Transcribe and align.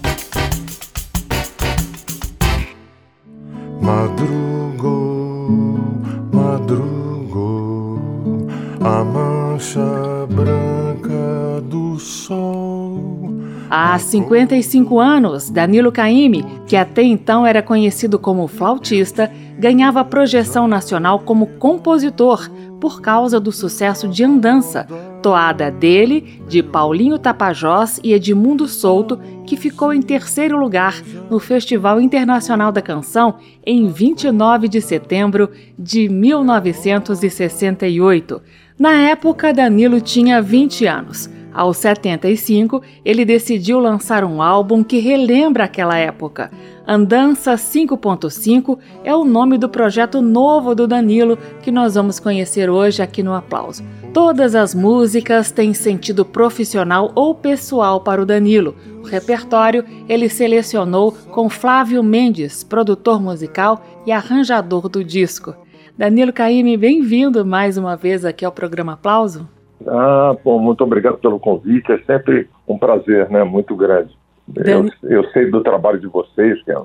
Há 13.91 13.99
55 13.99 14.99
anos, 15.01 15.49
Danilo 15.49 15.91
Caymmi, 15.91 16.45
que 16.65 16.77
até 16.77 17.03
então 17.03 17.45
era 17.45 17.61
conhecido 17.61 18.17
como 18.17 18.47
flautista, 18.47 19.29
ganhava 19.59 20.05
projeção 20.05 20.65
nacional 20.65 21.19
como 21.19 21.45
compositor 21.45 22.49
por 22.79 23.01
causa 23.01 23.37
do 23.37 23.51
sucesso 23.51 24.07
de 24.07 24.23
Andança, 24.23 24.87
toada 25.21 25.69
dele, 25.69 26.41
de 26.47 26.63
Paulinho 26.63 27.19
Tapajós 27.19 27.99
e 28.01 28.13
Edmundo 28.13 28.65
Souto, 28.65 29.19
que 29.45 29.57
ficou 29.57 29.93
em 29.93 30.01
terceiro 30.01 30.57
lugar 30.57 31.03
no 31.29 31.37
Festival 31.37 31.99
Internacional 31.99 32.71
da 32.71 32.81
Canção 32.81 33.39
em 33.65 33.89
29 33.89 34.69
de 34.69 34.79
setembro 34.79 35.49
de 35.77 36.07
1968. 36.07 38.41
Na 38.79 38.93
época, 38.93 39.53
Danilo 39.53 39.99
tinha 39.99 40.41
20 40.41 40.85
anos. 40.85 41.29
Aos 41.53 41.77
75, 41.77 42.81
ele 43.03 43.25
decidiu 43.25 43.79
lançar 43.79 44.23
um 44.23 44.41
álbum 44.41 44.83
que 44.83 44.99
relembra 44.99 45.65
aquela 45.65 45.97
época. 45.97 46.49
Andança 46.87 47.55
5.5 47.55 48.77
é 49.03 49.13
o 49.13 49.25
nome 49.25 49.57
do 49.57 49.67
projeto 49.67 50.21
novo 50.21 50.73
do 50.73 50.87
Danilo 50.87 51.37
que 51.61 51.71
nós 51.71 51.95
vamos 51.95 52.19
conhecer 52.19 52.69
hoje 52.69 53.01
aqui 53.01 53.21
no 53.21 53.33
Aplauso. 53.33 53.83
Todas 54.13 54.55
as 54.55 54.73
músicas 54.73 55.51
têm 55.51 55.73
sentido 55.73 56.25
profissional 56.25 57.11
ou 57.15 57.35
pessoal 57.35 58.01
para 58.01 58.21
o 58.21 58.25
Danilo. 58.25 58.75
O 59.01 59.05
repertório 59.05 59.85
ele 60.07 60.29
selecionou 60.29 61.11
com 61.31 61.49
Flávio 61.49 62.01
Mendes, 62.01 62.63
produtor 62.63 63.21
musical 63.21 63.85
e 64.05 64.11
arranjador 64.11 64.87
do 64.87 65.03
disco. 65.03 65.53
Danilo 65.97 66.33
Caime, 66.33 66.77
bem-vindo 66.77 67.45
mais 67.45 67.77
uma 67.77 67.95
vez 67.95 68.25
aqui 68.25 68.43
ao 68.43 68.51
programa 68.51 68.93
Aplauso. 68.93 69.60
Ah, 69.87 70.35
bom, 70.43 70.59
muito 70.59 70.83
obrigado 70.83 71.17
pelo 71.17 71.39
convite. 71.39 71.91
É 71.91 71.97
sempre 71.99 72.49
um 72.67 72.77
prazer, 72.77 73.29
né? 73.29 73.43
Muito 73.43 73.75
grande. 73.75 74.15
Eu, 74.55 74.89
eu, 75.03 75.29
sei 75.31 75.49
do 75.49 75.61
trabalho 75.61 75.99
de 75.99 76.07
vocês, 76.07 76.61
que 76.63 76.71
é, 76.71 76.77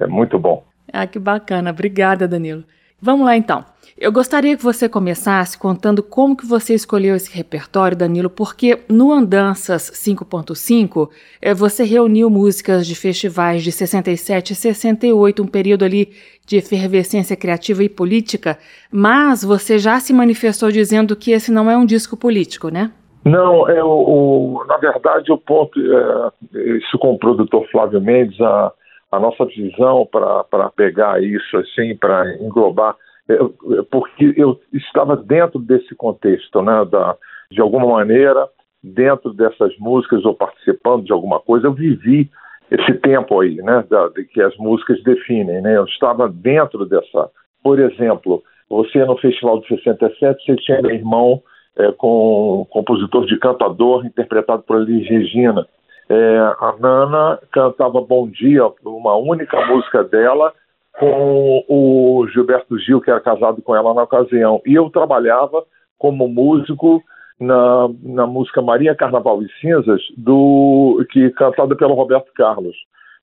é 0.00 0.06
muito 0.06 0.38
bom. 0.38 0.64
Ah, 0.92 1.06
que 1.06 1.18
bacana. 1.18 1.70
Obrigada, 1.70 2.28
Danilo. 2.28 2.64
Vamos 3.00 3.26
lá 3.26 3.36
então. 3.36 3.64
Eu 4.00 4.12
gostaria 4.12 4.56
que 4.56 4.62
você 4.62 4.88
começasse 4.88 5.58
contando 5.58 6.04
como 6.04 6.36
que 6.36 6.46
você 6.46 6.72
escolheu 6.72 7.16
esse 7.16 7.36
repertório, 7.36 7.96
Danilo, 7.96 8.30
porque 8.30 8.78
no 8.88 9.12
Andanças 9.12 9.90
5.5 9.90 11.10
eh, 11.42 11.52
você 11.52 11.82
reuniu 11.82 12.30
músicas 12.30 12.86
de 12.86 12.94
festivais 12.94 13.64
de 13.64 13.72
67 13.72 14.52
e 14.52 14.54
68, 14.54 15.42
um 15.42 15.48
período 15.48 15.84
ali 15.84 16.10
de 16.46 16.56
efervescência 16.56 17.36
criativa 17.36 17.82
e 17.82 17.88
política, 17.88 18.56
mas 18.90 19.42
você 19.42 19.78
já 19.78 19.98
se 19.98 20.12
manifestou 20.12 20.70
dizendo 20.70 21.16
que 21.16 21.32
esse 21.32 21.50
não 21.50 21.68
é 21.68 21.76
um 21.76 21.84
disco 21.84 22.16
político, 22.16 22.68
né? 22.68 22.92
Não, 23.24 23.68
é 23.68 23.82
na 24.66 24.76
verdade 24.76 25.32
o 25.32 25.38
ponto, 25.38 25.78
é, 25.78 26.30
isso 26.78 26.96
com 26.98 27.14
o 27.14 27.18
produtor 27.18 27.66
Flávio 27.70 28.00
Mendes, 28.00 28.40
a, 28.40 28.72
a 29.10 29.18
nossa 29.18 29.44
visão 29.46 30.06
para 30.06 30.70
pegar 30.76 31.22
isso 31.22 31.56
assim, 31.56 31.96
para 31.96 32.36
englobar, 32.42 32.94
é, 33.28 33.36
porque 33.90 34.34
eu 34.36 34.58
estava 34.72 35.16
dentro 35.16 35.58
desse 35.58 35.94
contexto, 35.94 36.62
né, 36.62 36.84
da, 36.84 37.16
de 37.50 37.60
alguma 37.60 37.86
maneira, 37.86 38.48
dentro 38.82 39.32
dessas 39.32 39.76
músicas 39.78 40.24
ou 40.24 40.34
participando 40.34 41.04
de 41.04 41.12
alguma 41.12 41.40
coisa, 41.40 41.66
eu 41.66 41.72
vivi 41.72 42.30
esse 42.70 42.94
tempo 42.94 43.40
aí, 43.40 43.56
né, 43.56 43.84
da, 43.88 44.08
de 44.08 44.24
que 44.24 44.42
as 44.42 44.56
músicas 44.58 45.02
definem, 45.02 45.62
né, 45.62 45.76
eu 45.76 45.84
estava 45.84 46.28
dentro 46.28 46.84
dessa, 46.84 47.30
por 47.62 47.78
exemplo, 47.78 48.42
você 48.68 49.04
no 49.04 49.16
Festival 49.16 49.60
de 49.60 49.68
67, 49.68 50.44
você 50.44 50.56
tinha 50.56 50.82
meu 50.82 50.90
irmão 50.90 51.42
é, 51.76 51.92
com 51.92 52.62
um 52.62 52.64
compositor 52.66 53.24
de 53.24 53.38
cantador 53.38 54.04
interpretado 54.04 54.62
por 54.62 54.82
Elis 54.82 55.08
Regina, 55.08 55.66
é, 56.08 56.38
a 56.38 56.74
Nana 56.78 57.38
cantava 57.52 58.00
Bom 58.00 58.28
Dia, 58.28 58.62
uma 58.84 59.16
única 59.16 59.64
música 59.66 60.02
dela, 60.04 60.52
com 60.98 61.64
o 61.68 62.26
Gilberto 62.28 62.78
Gil, 62.78 63.00
que 63.00 63.10
era 63.10 63.20
casado 63.20 63.62
com 63.62 63.74
ela 63.76 63.94
na 63.94 64.02
ocasião. 64.02 64.60
E 64.66 64.74
eu 64.74 64.90
trabalhava 64.90 65.64
como 65.98 66.28
músico 66.28 67.02
na, 67.38 67.88
na 68.02 68.26
música 68.26 68.60
Maria 68.62 68.94
Carnaval 68.94 69.42
e 69.42 69.48
Cinzas, 69.60 70.02
do, 70.16 71.04
que 71.10 71.30
cantada 71.30 71.76
pelo 71.76 71.94
Roberto 71.94 72.32
Carlos. 72.34 72.76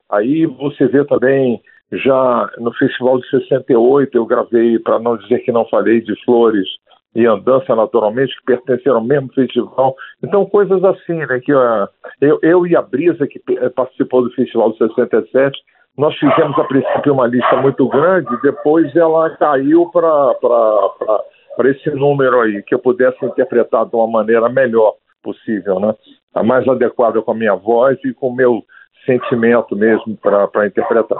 Aí 0.10 0.46
você 0.46 0.88
vê 0.88 1.04
também, 1.06 1.62
já 1.92 2.50
no 2.60 2.72
Festival 2.74 3.20
de 3.20 3.30
68, 3.30 4.16
eu 4.16 4.26
gravei, 4.26 4.80
para 4.80 5.00
não 5.00 5.18
dizer 5.18 5.40
que 5.40 5.52
não 5.52 5.66
falei, 5.66 6.02
de 6.02 6.16
Flores, 6.24 6.68
e 7.16 7.26
Andança, 7.26 7.74
naturalmente, 7.74 8.36
que 8.38 8.46
pertenceram 8.46 8.98
ao 8.98 9.04
mesmo 9.04 9.32
festival. 9.34 9.96
Então, 10.22 10.46
coisas 10.46 10.84
assim, 10.84 11.16
né? 11.26 11.40
Que 11.40 11.54
uh, 11.54 11.88
eu, 12.20 12.40
eu 12.44 12.68
e 12.68 12.76
a 12.76 12.82
Brisa, 12.82 13.26
que 13.26 13.40
participou 13.74 14.22
do 14.22 14.32
Festival 14.32 14.74
de 14.74 14.80
67, 14.80 15.58
nós 15.98 16.14
fizemos 16.18 16.60
a 16.60 16.66
princípio 16.66 17.14
uma 17.14 17.26
lista 17.26 17.56
muito 17.56 17.88
grande, 17.88 18.28
depois 18.42 18.94
ela 18.96 19.30
caiu 19.38 19.90
para 19.90 21.70
esse 21.70 21.90
número 21.92 22.42
aí, 22.42 22.62
que 22.64 22.76
eu 22.76 22.80
pudesse 22.80 23.24
interpretar 23.26 23.86
de 23.86 23.96
uma 23.96 24.08
maneira 24.08 24.50
melhor 24.50 24.96
possível, 25.24 25.80
né? 25.80 25.96
A 26.34 26.44
mais 26.44 26.68
adequada 26.68 27.22
com 27.22 27.32
a 27.32 27.36
minha 27.36 27.56
voz 27.56 27.98
e 28.04 28.14
com 28.14 28.28
o 28.28 28.36
meu 28.36 28.62
sentimento 29.06 29.74
mesmo 29.74 30.18
para 30.18 30.68
interpretar. 30.68 31.18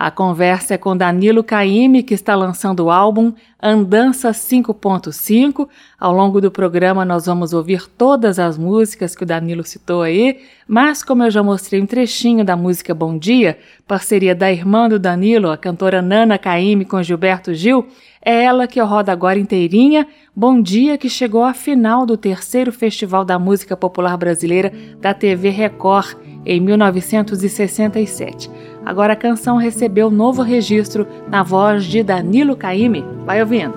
A 0.00 0.12
conversa 0.12 0.74
é 0.74 0.78
com 0.78 0.96
Danilo 0.96 1.42
Caime, 1.42 2.04
que 2.04 2.14
está 2.14 2.36
lançando 2.36 2.84
o 2.84 2.90
álbum 2.90 3.32
Andança 3.60 4.30
5.5. 4.30 5.68
Ao 5.98 6.12
longo 6.12 6.40
do 6.40 6.52
programa 6.52 7.04
nós 7.04 7.26
vamos 7.26 7.52
ouvir 7.52 7.88
todas 7.88 8.38
as 8.38 8.56
músicas 8.56 9.16
que 9.16 9.24
o 9.24 9.26
Danilo 9.26 9.64
citou 9.64 10.02
aí, 10.02 10.38
mas 10.68 11.02
como 11.02 11.24
eu 11.24 11.32
já 11.32 11.42
mostrei 11.42 11.82
um 11.82 11.86
trechinho 11.86 12.44
da 12.44 12.56
música 12.56 12.94
Bom 12.94 13.18
Dia, 13.18 13.58
parceria 13.88 14.36
da 14.36 14.52
irmã 14.52 14.88
do 14.88 15.00
Danilo, 15.00 15.50
a 15.50 15.56
cantora 15.56 16.00
Nana 16.00 16.38
Caime 16.38 16.84
com 16.84 17.02
Gilberto 17.02 17.52
Gil, 17.52 17.88
é 18.24 18.44
ela 18.44 18.68
que 18.68 18.80
eu 18.80 18.86
rodo 18.86 19.10
agora 19.10 19.40
inteirinha. 19.40 20.06
Bom 20.34 20.62
Dia 20.62 20.96
que 20.96 21.10
chegou 21.10 21.42
à 21.42 21.52
final 21.52 22.06
do 22.06 22.16
terceiro 22.16 22.70
Festival 22.70 23.24
da 23.24 23.36
Música 23.36 23.76
Popular 23.76 24.16
Brasileira 24.16 24.72
da 25.00 25.12
TV 25.12 25.50
Record 25.50 26.16
em 26.46 26.60
1967. 26.60 28.48
Agora 28.88 29.12
a 29.12 29.16
canção 29.16 29.58
recebeu 29.58 30.10
novo 30.10 30.40
registro 30.40 31.06
na 31.28 31.42
voz 31.42 31.84
de 31.84 32.02
Danilo 32.02 32.56
Caime. 32.56 33.04
Vai 33.26 33.42
ouvindo. 33.42 33.74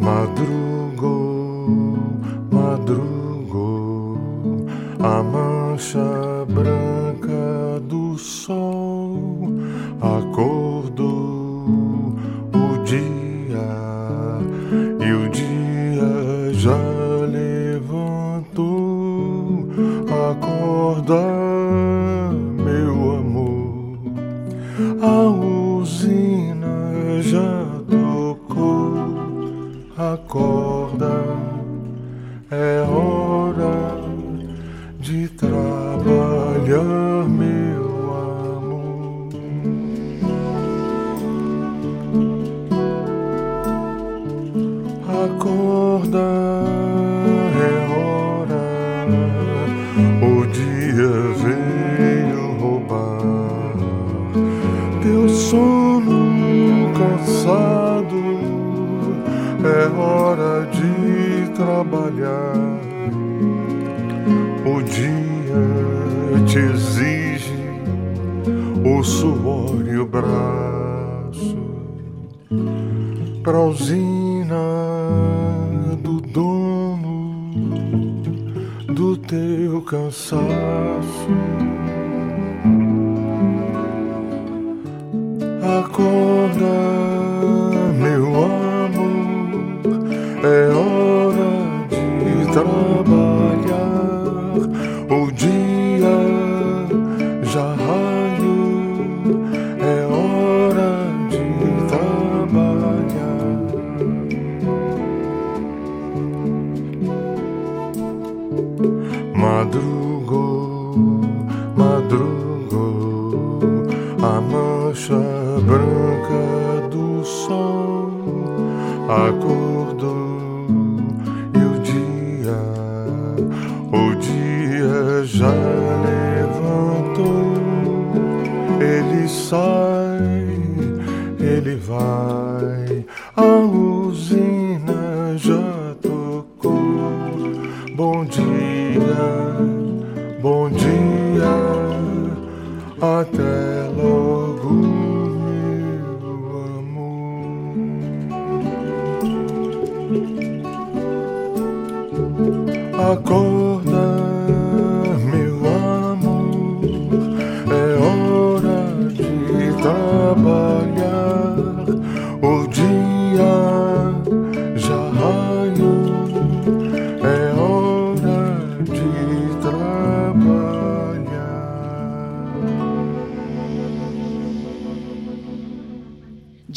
Madrugou, 0.00 1.66
madrugou, 2.48 4.20
a 5.00 5.20
mancha 5.20 5.98
branca 6.48 7.80
do 7.88 8.16
sol 8.16 9.50
acordou 10.00 11.66
o 12.54 12.84
dia 12.84 13.66
e 15.04 15.12
o 15.12 15.28
dia 15.28 16.52
já 16.52 16.78
levantou. 17.28 18.46
Acorda 20.30 22.05
A 25.08 25.28
usina 25.28 27.22
já 27.22 27.64
tocou 27.88 28.92
a 29.96 30.16
corda, 30.16 31.22
é 32.50 32.82
hora 32.82 34.00
de 34.98 35.28
trabalhar, 35.28 37.28
meu 37.28 38.16
amor. 38.16 39.28
Acorda, 45.24 46.65
sono 55.50 56.92
cansado, 56.98 58.20
é 59.62 59.86
hora 59.96 60.66
de 60.66 61.50
trabalhar. 61.50 62.80
O 64.64 64.82
dia 64.82 66.44
te 66.46 66.58
exige 66.58 67.54
o 68.84 69.04
suor 69.04 69.86
e 69.86 69.98
o 69.98 70.06
braço 70.06 71.56
usina 73.44 73.60
usina 73.60 74.56
do 76.02 76.20
dono 76.20 77.54
do 78.88 79.16
teu 79.16 79.80
cansaço. 79.82 80.42
Acorda, 85.66 87.15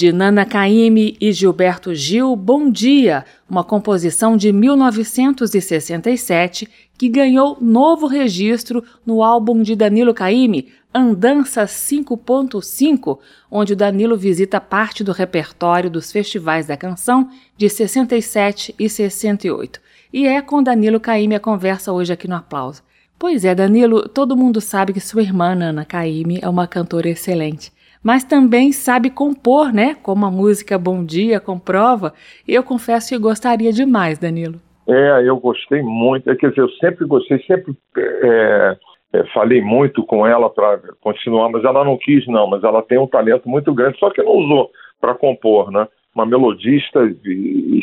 De 0.10 0.14
Nana 0.14 0.44
Caymmi 0.44 1.16
e 1.22 1.32
Gilberto 1.32 1.94
Gil, 1.94 2.36
Bom 2.36 2.72
Dia, 2.72 3.24
uma 3.48 3.64
composição 3.64 4.36
de 4.36 4.52
1967 4.52 6.68
que 6.98 7.08
ganhou 7.08 7.60
novo 7.62 8.08
registro 8.08 8.84
no 9.06 9.24
álbum 9.24 9.62
de 9.62 9.76
Danilo 9.76 10.12
Caymmi, 10.12 10.70
Andança 10.92 11.66
5.5, 11.66 13.20
onde 13.52 13.74
o 13.74 13.76
Danilo 13.76 14.18
visita 14.18 14.60
parte 14.60 15.04
do 15.04 15.12
repertório 15.12 15.92
dos 15.92 16.12
festivais 16.12 16.66
da 16.66 16.76
canção 16.76 17.30
de 17.56 17.70
67 17.70 18.74
e 18.80 18.90
68. 18.90 19.80
E 20.12 20.26
é 20.26 20.42
com 20.42 20.64
Danilo 20.64 21.00
Caymmi 21.00 21.36
a 21.36 21.40
conversa 21.40 21.94
hoje 21.94 22.12
aqui 22.12 22.28
no 22.28 22.36
Aplauso. 22.36 22.82
Pois 23.20 23.46
é, 23.46 23.54
Danilo, 23.54 24.10
todo 24.10 24.36
mundo 24.36 24.60
sabe 24.60 24.92
que 24.92 25.00
sua 25.00 25.22
irmã, 25.22 25.54
Nana 25.54 25.86
Caymmi, 25.86 26.40
é 26.42 26.50
uma 26.50 26.66
cantora 26.66 27.10
excelente 27.10 27.72
mas 28.04 28.24
também 28.24 28.72
sabe 28.72 29.10
compor, 29.10 29.74
né? 29.74 29.96
Como 30.02 30.26
a 30.26 30.32
música 30.32 30.78
Bom 30.78 31.04
Dia 31.04 31.40
comprova. 31.40 32.14
Eu 32.48 32.64
confesso 32.64 33.10
que 33.10 33.18
gostaria 33.18 33.72
demais, 33.72 34.18
Danilo. 34.18 34.60
É, 34.88 35.22
eu 35.28 35.38
gostei 35.38 35.82
muito. 35.82 36.34
Quer 36.38 36.50
dizer, 36.50 36.62
eu 36.62 36.70
sempre 36.72 37.06
gostei, 37.06 37.40
sempre 37.44 37.74
é, 37.98 38.78
é, 39.14 39.24
falei 39.34 39.62
muito 39.62 40.04
com 40.04 40.26
ela 40.26 40.50
para 40.50 40.80
continuar, 41.02 41.50
mas 41.50 41.64
ela 41.64 41.84
não 41.84 41.98
quis, 41.98 42.26
não. 42.28 42.48
Mas 42.48 42.64
ela 42.64 42.82
tem 42.82 42.98
um 42.98 43.08
talento 43.08 43.48
muito 43.48 43.74
grande, 43.74 44.00
só 44.00 44.10
que 44.10 44.24
não 44.24 44.32
usou 44.32 44.72
para 45.00 45.14
compor, 45.14 45.70
né? 45.72 45.88
Uma 46.16 46.26
melodista 46.26 47.00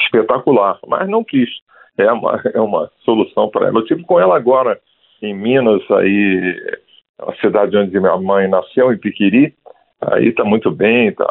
espetacular, 0.02 0.78
mas 0.88 1.08
não 1.08 1.22
quis. 1.22 1.48
É 1.98 2.10
uma, 2.10 2.42
é 2.54 2.60
uma 2.60 2.90
solução 3.04 3.50
para 3.50 3.68
ela. 3.68 3.78
Eu 3.78 3.84
tive 3.84 4.02
com 4.02 4.18
ela 4.18 4.36
agora 4.36 4.80
em 5.22 5.34
Minas, 5.34 5.82
aí, 5.90 6.56
a 7.20 7.32
cidade 7.36 7.76
onde 7.76 7.98
minha 7.98 8.16
mãe 8.18 8.48
nasceu, 8.48 8.92
em 8.92 8.98
Piquiri 8.98 9.54
aí 10.00 10.28
está 10.28 10.44
muito 10.44 10.70
bem, 10.70 11.08
está 11.08 11.26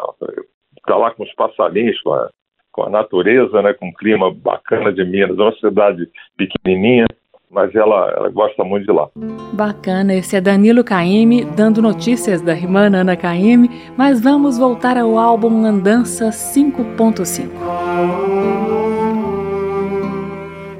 tá 0.86 0.96
lá 0.96 1.10
com 1.10 1.22
os 1.22 1.34
passarinhos, 1.34 2.00
com 2.02 2.12
a, 2.12 2.28
com 2.72 2.82
a 2.84 2.90
natureza, 2.90 3.62
né, 3.62 3.72
com 3.74 3.88
um 3.88 3.92
clima 3.92 4.32
bacana 4.32 4.92
de 4.92 5.04
Minas, 5.04 5.38
é 5.38 5.42
uma 5.42 5.56
cidade 5.56 6.08
pequenininha, 6.36 7.06
mas 7.50 7.74
ela, 7.74 8.12
ela 8.16 8.28
gosta 8.28 8.62
muito 8.64 8.86
de 8.86 8.92
lá. 8.92 9.08
Bacana, 9.52 10.14
esse 10.14 10.36
é 10.36 10.40
Danilo 10.40 10.84
Caime 10.84 11.44
dando 11.44 11.80
notícias 11.80 12.42
da 12.42 12.52
irmã 12.52 12.90
Ana 12.94 13.16
Caime, 13.16 13.70
mas 13.96 14.22
vamos 14.22 14.58
voltar 14.58 14.98
ao 14.98 15.18
álbum 15.18 15.64
Andança 15.64 16.30
5.5. 16.30 18.75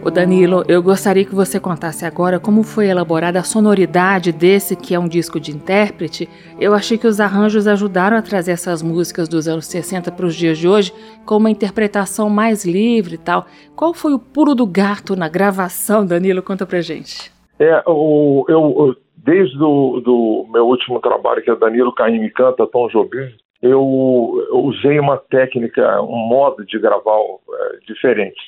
O 0.07 0.11
Danilo, 0.11 0.63
eu 0.69 0.81
gostaria 0.81 1.25
que 1.25 1.35
você 1.35 1.59
contasse 1.59 2.05
agora 2.05 2.39
como 2.39 2.63
foi 2.63 2.87
elaborada 2.87 3.41
a 3.41 3.43
sonoridade 3.43 4.31
desse 4.31 4.77
que 4.77 4.95
é 4.95 4.99
um 5.01 5.09
disco 5.09 5.41
de 5.41 5.51
intérprete. 5.51 6.29
Eu 6.61 6.75
achei 6.75 6.97
que 6.97 7.09
os 7.09 7.19
arranjos 7.19 7.67
ajudaram 7.67 8.17
a 8.17 8.23
trazer 8.23 8.53
essas 8.53 8.85
músicas 8.85 9.29
dos 9.29 9.49
anos 9.49 9.67
60 9.67 10.13
para 10.13 10.25
os 10.25 10.37
dias 10.37 10.59
de 10.59 10.69
hoje 10.69 10.93
com 11.27 11.39
uma 11.39 11.51
interpretação 11.51 12.31
mais 12.31 12.65
livre 12.65 13.17
e 13.17 13.19
tal. 13.19 13.47
Qual 13.75 13.93
foi 13.93 14.13
o 14.15 14.19
puro 14.21 14.55
do 14.55 14.65
gato 14.65 15.17
na 15.17 15.29
gravação, 15.29 16.07
Danilo? 16.07 16.41
Conta 16.41 16.65
pra 16.65 16.81
gente. 16.81 17.33
É, 17.59 17.83
o, 17.85 18.45
eu, 18.49 18.95
desde 19.17 19.59
o 19.61 20.01
do 20.01 20.47
meu 20.53 20.69
último 20.69 21.01
trabalho, 21.01 21.43
que 21.43 21.51
é 21.51 21.57
Danilo 21.57 21.93
Caim 21.93 22.29
Canta, 22.29 22.65
Tom 22.69 22.89
Jobim, 22.91 23.27
eu, 23.61 24.47
eu 24.51 24.59
usei 24.67 25.01
uma 25.01 25.17
técnica, 25.17 26.01
um 26.01 26.29
modo 26.29 26.65
de 26.65 26.79
gravar 26.79 27.19
é, 27.19 27.79
diferente 27.89 28.41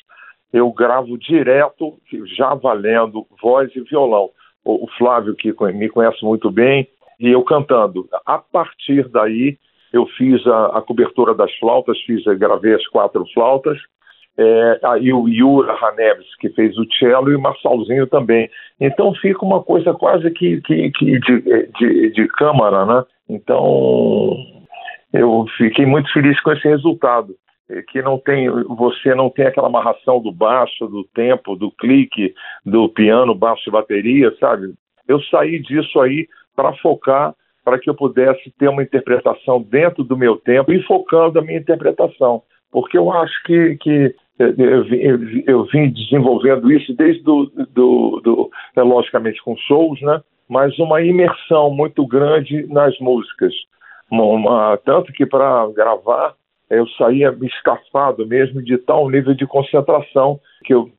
eu 0.51 0.71
gravo 0.71 1.17
direto, 1.17 1.97
já 2.37 2.53
valendo 2.55 3.25
voz 3.41 3.73
e 3.75 3.81
violão. 3.81 4.29
O, 4.65 4.87
Flávio, 4.97 5.35
que 5.35 5.53
me 5.73 5.89
conhece 5.89 6.23
muito 6.23 6.51
bem, 6.51 6.87
e 7.19 7.29
eu 7.29 7.43
cantando. 7.43 8.07
A 8.25 8.37
partir 8.37 9.07
daí, 9.09 9.57
eu 9.91 10.05
fiz 10.17 10.45
a, 10.45 10.77
a 10.77 10.81
cobertura 10.81 11.33
das 11.33 11.53
flautas, 11.57 11.99
fiz, 12.01 12.23
gravei 12.37 12.75
as 12.75 12.85
quatro 12.87 13.25
flautas, 13.33 13.77
é, 14.37 14.79
aí 14.83 15.11
o 15.11 15.27
Yura 15.27 15.73
Haneves, 15.73 16.35
que 16.39 16.49
fez 16.49 16.77
o 16.77 16.85
cello, 16.97 17.31
e 17.31 17.35
o 17.35 17.41
Marçalzinho 17.41 18.07
também. 18.07 18.49
Então 18.79 19.13
fica 19.15 19.43
uma 19.43 19.61
coisa 19.61 19.93
quase 19.93 20.29
que, 20.31 20.61
que, 20.61 20.91
que 20.91 21.19
de, 21.19 21.67
de, 21.77 22.11
de 22.11 22.27
câmara, 22.29 22.85
né? 22.85 23.03
Então 23.27 24.37
eu 25.11 25.45
fiquei 25.57 25.85
muito 25.85 26.11
feliz 26.13 26.39
com 26.41 26.51
esse 26.51 26.67
resultado 26.67 27.35
que 27.87 28.01
não 28.01 28.17
tem 28.17 28.49
você 28.49 29.13
não 29.13 29.29
tem 29.29 29.45
aquela 29.45 29.67
amarração 29.67 30.19
do 30.19 30.31
baixo, 30.31 30.87
do 30.87 31.03
tempo, 31.03 31.55
do 31.55 31.71
clique, 31.71 32.33
do 32.65 32.89
piano, 32.89 33.35
baixo 33.35 33.69
e 33.69 33.71
bateria, 33.71 34.35
sabe? 34.39 34.73
Eu 35.07 35.21
saí 35.23 35.59
disso 35.59 35.99
aí 35.99 36.27
para 36.55 36.73
focar 36.77 37.33
para 37.63 37.77
que 37.77 37.89
eu 37.89 37.93
pudesse 37.93 38.51
ter 38.57 38.67
uma 38.67 38.81
interpretação 38.81 39.61
dentro 39.61 40.03
do 40.03 40.17
meu 40.17 40.37
tempo 40.37 40.71
e 40.73 40.81
focando 40.83 41.37
a 41.37 41.41
minha 41.41 41.59
interpretação, 41.59 42.41
porque 42.71 42.97
eu 42.97 43.11
acho 43.11 43.43
que, 43.43 43.77
que 43.77 44.15
eu, 44.39 44.55
eu, 44.57 45.43
eu 45.45 45.63
vim 45.65 45.91
desenvolvendo 45.91 46.71
isso 46.71 46.93
desde 46.95 47.21
do, 47.21 47.45
do, 47.75 48.21
do 48.23 48.49
é, 48.75 48.81
logicamente 48.81 49.41
com 49.43 49.55
shows, 49.57 50.01
né? 50.01 50.21
Mas 50.47 50.79
uma 50.79 51.01
imersão 51.01 51.69
muito 51.69 52.07
grande 52.07 52.65
nas 52.67 52.97
músicas, 52.99 53.53
uma, 54.09 54.23
uma, 54.23 54.77
tanto 54.77 55.13
que 55.13 55.25
para 55.25 55.67
gravar 55.67 56.33
eu 56.69 56.87
saía 56.89 57.35
escafado 57.41 58.25
mesmo 58.27 58.61
de 58.61 58.77
tal 58.77 59.09
nível 59.09 59.33
de 59.33 59.45
concentração 59.47 60.39
que 60.63 60.73
eu 60.73 60.89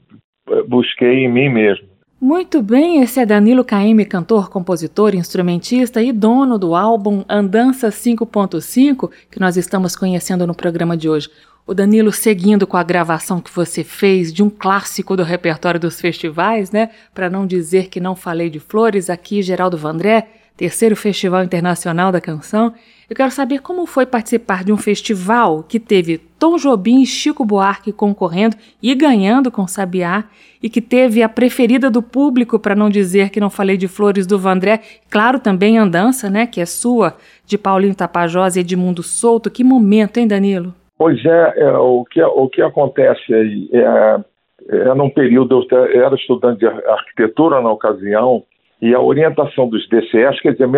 eh, 0.48 0.62
busquei 0.62 1.24
em 1.24 1.28
mim 1.32 1.48
mesmo. 1.48 1.88
Muito 2.20 2.62
bem, 2.62 3.02
esse 3.02 3.18
é 3.18 3.24
Danilo 3.24 3.64
Caime, 3.64 4.04
cantor, 4.04 4.50
compositor, 4.50 5.14
instrumentista 5.14 6.02
e 6.02 6.12
dono 6.12 6.58
do 6.58 6.74
álbum 6.74 7.24
Andança 7.26 7.88
5.5, 7.88 9.10
que 9.30 9.40
nós 9.40 9.56
estamos 9.56 9.96
conhecendo 9.96 10.46
no 10.46 10.54
programa 10.54 10.98
de 10.98 11.08
hoje. 11.08 11.30
O 11.66 11.72
Danilo, 11.72 12.12
seguindo 12.12 12.66
com 12.66 12.76
a 12.76 12.82
gravação 12.82 13.40
que 13.40 13.50
você 13.50 13.82
fez 13.82 14.32
de 14.34 14.42
um 14.42 14.50
clássico 14.50 15.16
do 15.16 15.22
repertório 15.22 15.80
dos 15.80 15.98
festivais, 15.98 16.70
né? 16.70 16.90
Para 17.14 17.30
não 17.30 17.46
dizer 17.46 17.88
que 17.88 18.00
não 18.00 18.14
falei 18.14 18.50
de 18.50 18.60
flores, 18.60 19.08
aqui 19.08 19.40
Geraldo 19.40 19.78
Vandré, 19.78 20.28
terceiro 20.58 20.96
Festival 20.96 21.42
Internacional 21.42 22.12
da 22.12 22.20
Canção. 22.20 22.74
Eu 23.10 23.16
quero 23.16 23.32
saber 23.32 23.60
como 23.60 23.86
foi 23.86 24.06
participar 24.06 24.62
de 24.62 24.72
um 24.72 24.76
festival 24.76 25.64
que 25.64 25.80
teve 25.80 26.16
Tom 26.38 26.54
Jobim 26.56 27.02
e 27.02 27.06
Chico 27.06 27.44
Buarque 27.44 27.92
concorrendo 27.92 28.54
e 28.80 28.94
ganhando 28.94 29.50
com 29.50 29.66
Sabiá, 29.66 30.22
e 30.62 30.70
que 30.70 30.80
teve 30.80 31.20
a 31.20 31.28
preferida 31.28 31.90
do 31.90 32.02
público, 32.02 32.56
para 32.56 32.76
não 32.76 32.88
dizer 32.88 33.30
que 33.30 33.40
não 33.40 33.50
falei 33.50 33.76
de 33.76 33.88
Flores 33.88 34.28
do 34.28 34.38
Vandré, 34.38 34.78
claro 35.10 35.40
também 35.40 35.76
Andança, 35.76 36.30
né, 36.30 36.46
que 36.46 36.60
é 36.60 36.64
sua, 36.66 37.16
de 37.44 37.58
Paulinho 37.58 37.96
Tapajós 37.96 38.54
e 38.54 38.60
Edmundo 38.60 39.02
Souto. 39.02 39.50
Que 39.50 39.64
momento, 39.64 40.18
hein, 40.18 40.28
Danilo? 40.28 40.72
Pois 40.96 41.18
é, 41.24 41.54
é 41.62 41.72
o, 41.72 42.04
que, 42.08 42.22
o 42.22 42.48
que 42.48 42.62
acontece 42.62 43.34
aí 43.34 43.68
é, 43.72 44.20
é 44.68 44.94
num 44.94 45.10
período, 45.10 45.66
eu 45.68 46.04
era 46.04 46.14
estudante 46.14 46.60
de 46.60 46.66
arquitetura 46.66 47.60
na 47.60 47.72
ocasião, 47.72 48.44
e 48.80 48.94
a 48.94 49.00
orientação 49.00 49.68
dos 49.68 49.86
DCS, 49.88 50.40
quer 50.40 50.52
dizer, 50.52 50.68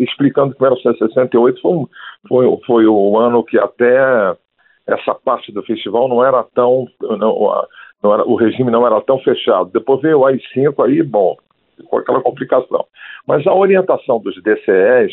explicando 0.00 0.54
que 0.54 0.60
1968 0.60 1.60
foi, 1.60 1.86
foi, 2.28 2.60
foi 2.66 2.86
o 2.86 3.18
ano 3.18 3.42
que 3.42 3.58
até 3.58 4.36
essa 4.86 5.14
parte 5.14 5.50
do 5.52 5.62
festival 5.62 6.08
não 6.08 6.24
era 6.24 6.44
tão. 6.54 6.86
Não, 7.00 7.64
não 8.02 8.14
era, 8.14 8.24
o 8.24 8.36
regime 8.36 8.70
não 8.70 8.86
era 8.86 9.00
tão 9.00 9.18
fechado. 9.20 9.70
Depois 9.72 10.00
veio 10.02 10.20
o 10.20 10.26
AI-5, 10.26 10.84
aí, 10.84 11.02
bom, 11.02 11.36
com 11.88 11.98
aquela 11.98 12.20
complicação. 12.20 12.84
Mas 13.26 13.46
a 13.46 13.54
orientação 13.54 14.20
dos 14.20 14.34
DCEs 14.42 15.12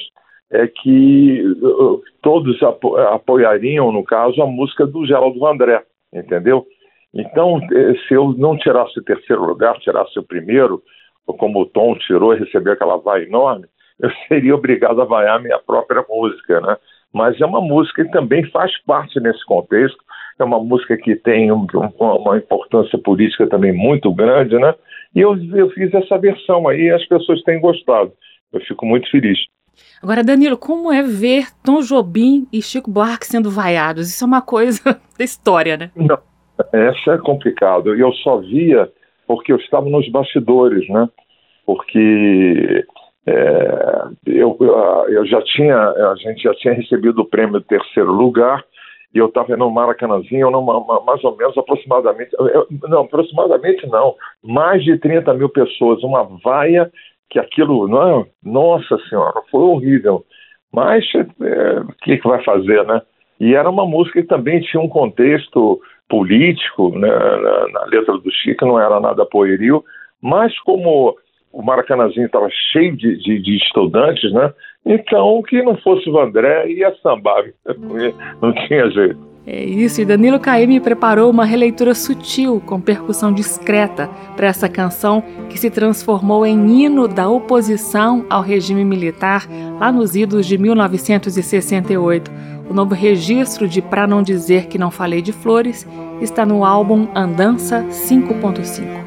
é 0.52 0.68
que 0.68 1.42
uh, 1.64 2.02
todos 2.22 2.62
apo 2.62 2.96
apoiariam, 2.98 3.92
no 3.92 4.04
caso, 4.04 4.42
a 4.42 4.46
música 4.46 4.86
do 4.86 5.06
Geraldo 5.06 5.40
Vandré, 5.40 5.82
entendeu? 6.14 6.66
Então, 7.14 7.60
eh, 7.72 7.94
se 8.08 8.16
eu 8.16 8.34
não 8.34 8.58
tirasse 8.58 9.00
o 9.00 9.04
terceiro 9.04 9.46
lugar, 9.46 9.78
tirasse 9.80 10.18
o 10.18 10.24
primeiro, 10.24 10.82
como 11.25 11.62
o 11.62 11.65
Tom 11.65 11.96
tirou 11.98 12.34
e 12.34 12.39
recebeu 12.39 12.74
aquela 12.74 12.98
vai 12.98 13.24
enorme, 13.24 13.65
eu 14.00 14.10
seria 14.27 14.56
obrigado 14.56 15.01
a 15.01 15.06
vaiar 15.06 15.42
minha 15.42 15.60
própria 15.60 16.03
música, 16.10 16.60
né? 16.62 16.77
Mas 17.13 17.39
é 17.39 17.46
uma 17.46 17.62
música 17.62 18.03
que 18.03 18.12
também 18.12 18.50
faz 18.50 18.72
parte 18.86 19.20
nesse 19.20 19.46
contexto, 19.46 19.98
é 20.39 20.44
uma 20.44 20.60
música 20.60 20.98
que 20.98 21.15
tem 21.15 21.51
um, 21.51 21.68
uma 22.00 22.38
importância 22.38 22.98
política 22.98 23.48
também 23.48 23.72
muito 23.72 24.12
grande, 24.12 24.58
né? 24.58 24.74
E 25.15 25.22
eu, 25.22 25.38
eu 25.56 25.70
fiz 25.70 25.94
essa 25.94 26.18
versão 26.18 26.68
aí 26.68 26.86
e 26.86 26.92
as 26.92 27.06
pessoas 27.08 27.42
têm 27.44 27.62
gostado. 27.62 28.12
Eu 28.51 28.60
fico 28.62 28.86
muito 28.86 29.10
feliz. 29.12 29.38
Agora, 30.01 30.24
Danilo, 30.24 30.58
como 30.58 30.92
é 30.92 31.03
ver 31.03 31.48
Tom 31.63 31.82
Jobim 31.82 32.48
e 32.51 32.62
Chico 32.62 32.89
Buarque 32.89 33.25
sendo 33.25 33.50
vaiados? 33.50 34.10
Isso 34.10 34.24
é 34.24 34.27
uma 34.27 34.42
coisa 34.42 34.82
da 35.18 35.24
história, 35.24 35.77
né? 35.77 35.92
Não, 35.96 36.18
essa 36.72 37.12
é 37.12 37.18
complicado. 37.20 37.94
Eu 37.94 38.12
só 38.13 38.38
via 38.38 38.92
porque 39.27 39.51
eu 39.51 39.58
estava 39.58 39.89
nos 39.89 40.10
bastidores, 40.10 40.88
né? 40.89 41.10
Porque 41.65 42.86
é, 43.25 44.03
eu, 44.25 44.58
eu 45.08 45.25
já 45.25 45.42
tinha, 45.42 45.77
a 45.77 46.15
gente 46.18 46.44
já 46.44 46.53
tinha 46.56 46.74
recebido 46.74 47.22
o 47.22 47.30
prêmio 47.30 47.60
de 47.60 47.68
terceiro 47.68 48.12
lugar 48.12 48.63
e 49.13 49.20
eu 49.20 49.27
estava 49.27 49.56
no 49.56 49.70
Maracanãzinho, 49.70 50.50
numa, 50.50 51.03
mais 51.03 51.24
ou 51.24 51.38
menos 51.38 51.56
aproximadamente, 51.58 52.32
eu, 52.34 52.68
não, 52.89 53.01
aproximadamente 53.01 53.86
não, 53.88 54.15
mais 54.44 54.84
de 54.84 54.98
30 54.98 55.34
mil 55.36 55.50
pessoas, 55.50 56.03
uma 56.03 56.24
vaia 56.44 56.92
que 57.30 57.39
aquilo, 57.39 57.88
não, 57.88 58.22
é, 58.22 58.25
nossa 58.44 58.98
senhora, 59.10 59.42
foi 59.51 59.62
horrível. 59.62 60.25
Mas 60.72 61.06
é, 61.15 61.80
o 61.80 61.94
que, 62.01 62.18
que 62.18 62.27
vai 62.27 62.44
fazer, 62.44 62.84
né? 62.86 63.01
E 63.39 63.53
era 63.53 63.70
uma 63.70 63.86
música 63.86 64.22
que 64.22 64.27
também 64.27 64.62
tinha 64.62 64.82
um 64.82 64.89
contexto 64.89 65.80
político, 66.13 66.96
né, 66.96 67.10
na, 67.10 67.67
na, 67.70 67.86
letra 67.86 68.15
do 68.20 68.32
Chico 68.32 68.67
não 68.67 68.79
era 68.79 69.00
nada 69.00 69.25
poeril, 69.25 69.84
mas 70.22 70.55
como 70.60 71.17
o 71.51 71.63
Maracanãzinho 71.63 72.27
estava 72.27 72.48
cheio 72.72 72.96
de, 72.96 73.17
de, 73.17 73.41
de, 73.41 73.58
estudantes, 73.58 74.32
né? 74.32 74.53
Então, 74.86 75.41
que 75.41 75.60
não 75.63 75.75
fosse 75.77 76.08
o 76.08 76.13
Vandré, 76.13 76.70
ia 76.70 76.93
sambar, 77.01 77.46
não 78.39 78.53
tinha 78.53 78.91
jeito. 78.91 79.34
É 79.46 79.63
isso, 79.65 80.01
e 80.01 80.05
Danilo 80.05 80.39
Caymmi 80.39 80.79
preparou 80.79 81.32
uma 81.32 81.46
releitura 81.46 81.96
sutil, 81.96 82.62
com 82.63 82.79
percussão 82.79 83.34
discreta, 83.34 84.08
para 84.38 84.48
essa 84.48 84.70
canção 84.70 85.22
que 85.50 85.60
se 85.60 85.72
transformou 85.72 86.46
em 86.46 86.84
hino 86.84 87.08
da 87.08 87.27
oposição 87.27 88.24
ao 88.29 88.43
regime 88.43 88.86
militar 88.86 89.48
lá 89.79 89.91
nos 89.91 90.15
idos 90.15 90.46
de 90.46 90.60
1968. 90.60 92.32
O 92.74 92.75
novo 92.75 92.96
registro 92.96 93.68
de 93.68 93.84
Pra 93.84 94.08
Não 94.08 94.24
Dizer 94.24 94.65
Que 94.65 94.80
Não 94.80 94.89
Falei 94.89 95.22
de 95.22 95.32
Flores 95.32 95.86
está 96.20 96.44
no 96.44 96.65
álbum 96.65 97.08
Andança 97.13 97.86
5.5. 97.92 99.03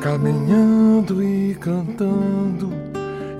Caminhando 0.00 1.20
e 1.20 1.56
cantando 1.56 2.70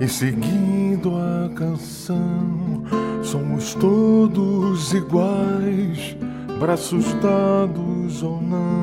e 0.01 0.07
seguindo 0.09 1.13
a 1.15 1.49
canção, 1.55 2.83
somos 3.21 3.73
todos 3.75 4.93
iguais, 4.93 6.17
braços 6.59 7.13
dados 7.13 8.21
ou 8.21 8.41
não, 8.41 8.82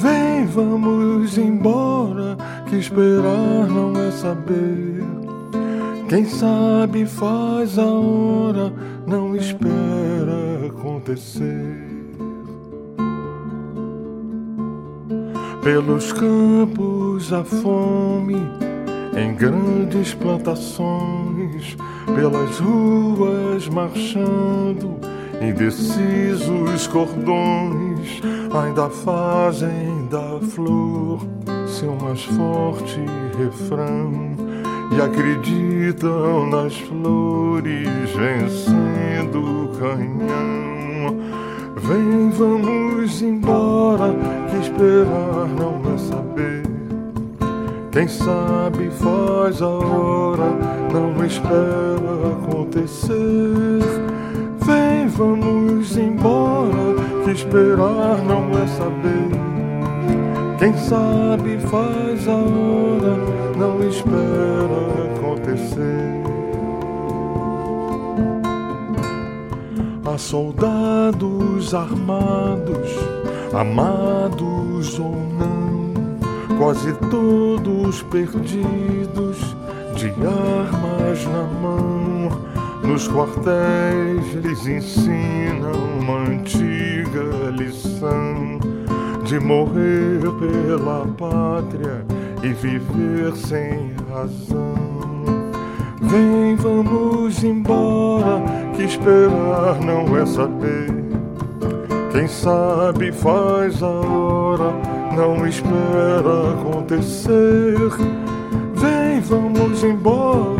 Vem, 0.00 0.46
vamos 0.46 1.36
embora, 1.36 2.34
que 2.66 2.76
esperar 2.76 3.68
não 3.68 3.92
é 4.00 4.10
saber. 4.10 5.04
Quem 6.08 6.24
sabe 6.24 7.04
faz 7.04 7.78
a 7.78 7.84
hora, 7.84 8.72
não 9.06 9.36
espera 9.36 10.68
acontecer. 10.68 11.86
Pelos 15.62 16.14
campos 16.14 17.30
a 17.30 17.44
fome 17.44 18.38
em 19.14 19.34
grandes 19.34 20.14
plantações, 20.14 21.76
pelas 22.14 22.58
ruas 22.58 23.68
marchando, 23.68 24.98
indecisos 25.42 26.86
cordões 26.86 28.22
ainda 28.52 28.88
fazem 28.90 30.06
da 30.10 30.40
flor 30.40 31.20
seu 31.66 31.94
mais 31.96 32.24
forte 32.24 33.00
refrão 33.38 34.10
e 34.92 35.00
acreditam 35.00 36.46
nas 36.50 36.76
flores 36.78 37.88
vencendo 38.16 39.64
o 39.64 39.68
canhão. 39.78 41.16
Vem, 41.76 42.30
vamos 42.30 43.22
embora, 43.22 44.14
que 44.50 44.56
esperar 44.56 45.48
não 45.48 45.94
é 45.94 45.98
saber. 45.98 46.62
Quem 47.92 48.06
sabe 48.06 48.90
faz 48.90 49.62
a 49.62 49.68
hora, 49.68 50.50
não 50.92 51.24
espera 51.24 52.32
acontecer. 52.42 53.39
Esperar 57.40 58.18
não 58.24 58.50
é 58.62 58.66
saber. 58.66 59.30
Quem 60.58 60.76
sabe 60.76 61.58
faz 61.58 62.28
a 62.28 62.36
hora, 62.36 63.16
não 63.56 63.88
espera 63.88 64.80
acontecer. 65.16 66.20
Há 70.04 70.18
soldados 70.18 71.74
armados, 71.74 72.90
amados 73.54 74.98
ou 74.98 75.16
não 75.38 75.90
quase 76.58 76.92
todos 77.10 78.02
perdidos, 78.02 79.38
de 79.96 80.08
armas 80.26 81.24
na 81.26 81.44
mão. 81.62 82.59
Nos 82.90 83.06
quartéis 83.06 84.34
lhes 84.42 84.66
ensinam 84.66 85.72
uma 86.00 86.18
antiga 86.28 87.22
lição 87.52 88.58
de 89.24 89.38
morrer 89.38 90.20
pela 90.40 91.06
pátria 91.16 92.04
e 92.42 92.48
viver 92.48 93.32
sem 93.36 93.94
razão. 94.12 94.74
Vem, 96.02 96.56
vamos 96.56 97.44
embora, 97.44 98.42
que 98.74 98.82
esperar 98.82 99.78
não 99.80 100.16
é 100.16 100.26
saber. 100.26 100.92
Quem 102.10 102.26
sabe 102.26 103.12
faz 103.12 103.84
a 103.84 103.86
hora 103.86 104.74
não 105.16 105.46
espera 105.46 106.54
acontecer. 106.54 107.78
Vem, 108.74 109.20
vamos 109.20 109.84
embora, 109.84 110.59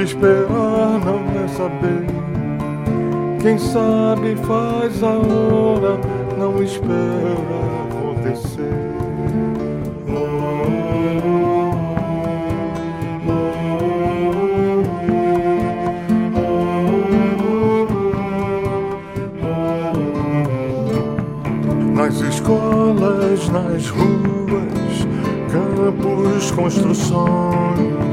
que 0.00 0.06
esperar 0.06 0.98
não 1.04 1.44
é 1.44 1.48
saber. 1.48 2.06
Quem 3.42 3.58
sabe 3.58 4.34
faz 4.46 5.02
a 5.02 5.18
hora, 5.18 6.00
não 6.38 6.62
espera 6.62 7.36
acontecer. 7.84 8.80
Nas 21.94 22.20
escolas, 22.22 23.48
nas 23.50 23.90
ruas, 23.90 25.06
campos, 25.52 26.50
construções, 26.52 28.09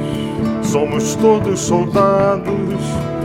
somos 0.78 1.16
todos 1.16 1.60
soldados, 1.60 2.54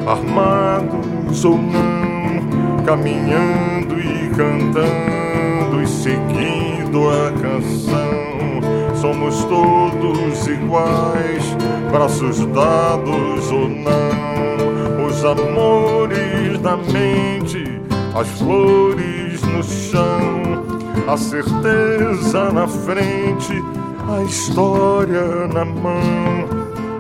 armados 0.07 1.45
ou 1.45 1.59
não, 1.59 2.83
caminhando 2.83 4.01
e 4.01 4.31
cantando 4.31 5.83
e 5.83 5.87
seguindo 5.87 7.11
a 7.11 7.31
canção. 7.33 8.97
Somos 8.99 9.45
todos 9.45 10.47
iguais, 10.47 11.55
braços 11.91 12.39
dados 12.47 13.53
ou 13.53 13.69
não, 13.69 15.07
os 15.07 15.23
amores 15.23 16.59
da 16.61 16.79
mente, 16.79 17.83
as 18.15 18.29
flores 18.39 19.43
no 19.43 19.63
chão, 19.63 20.65
a 21.07 21.19
certeza 21.19 22.51
na 22.51 22.67
frente, 22.67 23.63
a 24.09 24.23
história 24.23 25.47
na 25.49 25.67
mão, 25.67 26.32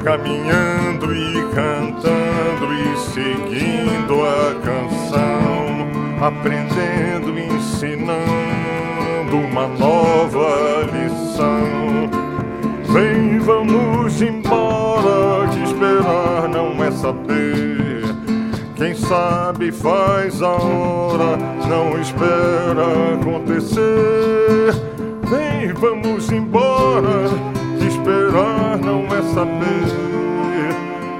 caminhando 0.02 1.14
e 1.14 1.34
cantando 1.54 2.74
e 2.74 2.96
seguindo 2.98 4.22
a 4.24 4.54
canção, 4.60 5.86
aprendendo, 6.20 7.38
ensinando 7.38 8.22
uma 9.36 9.68
nova 9.68 10.82
lição. 10.92 12.10
Vem, 12.92 13.38
vamos 13.38 14.20
embora, 14.20 15.48
que 15.48 15.62
esperar 15.62 16.48
não 16.48 16.82
é 16.84 16.90
saber. 16.90 18.02
Quem 18.74 18.94
sabe 18.94 19.70
faz 19.70 20.42
a 20.42 20.50
hora, 20.50 21.36
não 21.68 21.98
espera 22.00 23.14
acontecer. 23.14 24.72
Vem, 25.30 25.72
vamos 25.72 26.30
embora, 26.32 27.28
que 27.78 27.86
esperar 27.86 28.51
não 28.84 29.06
é 29.06 29.22
saber. 29.22 30.12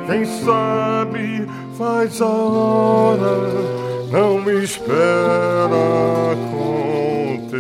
Quem 0.07 0.25
sabe 0.25 1.47
faz 1.79 2.21
a 2.21 2.27
hora, 2.27 3.37
não 4.11 4.51
espera 4.51 5.67
acontecer. 6.33 7.53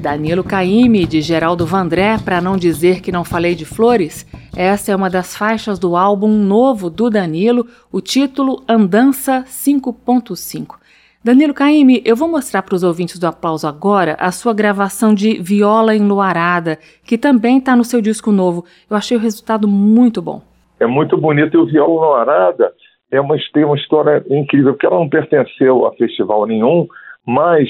Danilo 0.00 0.44
Caime, 0.44 1.04
de 1.04 1.20
Geraldo 1.20 1.66
Vandré, 1.66 2.16
para 2.18 2.40
não 2.40 2.56
dizer 2.56 3.00
que 3.00 3.10
não 3.10 3.24
falei 3.24 3.56
de 3.56 3.64
flores, 3.64 4.24
essa 4.54 4.92
é 4.92 4.96
uma 4.96 5.10
das 5.10 5.36
faixas 5.36 5.78
do 5.78 5.96
álbum 5.96 6.28
novo 6.28 6.88
do 6.88 7.10
Danilo, 7.10 7.66
o 7.90 8.00
título 8.00 8.62
Andança 8.68 9.44
5.5. 9.48 10.76
Danilo 11.26 11.52
Caime, 11.52 12.00
eu 12.04 12.14
vou 12.14 12.28
mostrar 12.28 12.62
para 12.62 12.76
os 12.76 12.84
ouvintes 12.84 13.18
do 13.18 13.26
aplauso 13.26 13.66
agora 13.66 14.14
a 14.20 14.30
sua 14.30 14.54
gravação 14.54 15.12
de 15.12 15.42
Viola 15.42 15.92
Enluarada, 15.92 16.78
que 17.04 17.18
também 17.18 17.58
está 17.58 17.74
no 17.74 17.82
seu 17.82 18.00
disco 18.00 18.30
novo. 18.30 18.64
Eu 18.88 18.96
achei 18.96 19.16
o 19.16 19.20
resultado 19.20 19.66
muito 19.66 20.22
bom. 20.22 20.40
É 20.78 20.86
muito 20.86 21.16
bonito 21.16 21.56
e 21.56 21.60
o 21.60 21.66
Viola 21.66 21.94
Enluarada 21.94 22.72
é 23.10 23.20
uma, 23.20 23.36
tem 23.52 23.64
uma 23.64 23.74
história 23.74 24.24
incrível, 24.30 24.74
porque 24.74 24.86
ela 24.86 25.00
não 25.00 25.08
pertenceu 25.08 25.84
a 25.84 25.92
festival 25.94 26.46
nenhum, 26.46 26.86
mas 27.26 27.68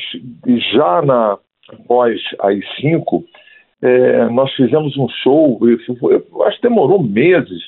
já 0.74 1.00
na 1.00 1.38
após 1.72 2.20
as 2.40 2.59
cinco, 2.78 3.24
é, 3.81 4.28
nós 4.28 4.52
fizemos 4.52 4.98
um 4.98 5.09
show, 5.22 5.59
eu 5.62 6.42
acho 6.44 6.57
que 6.61 6.68
demorou 6.68 7.02
meses. 7.02 7.62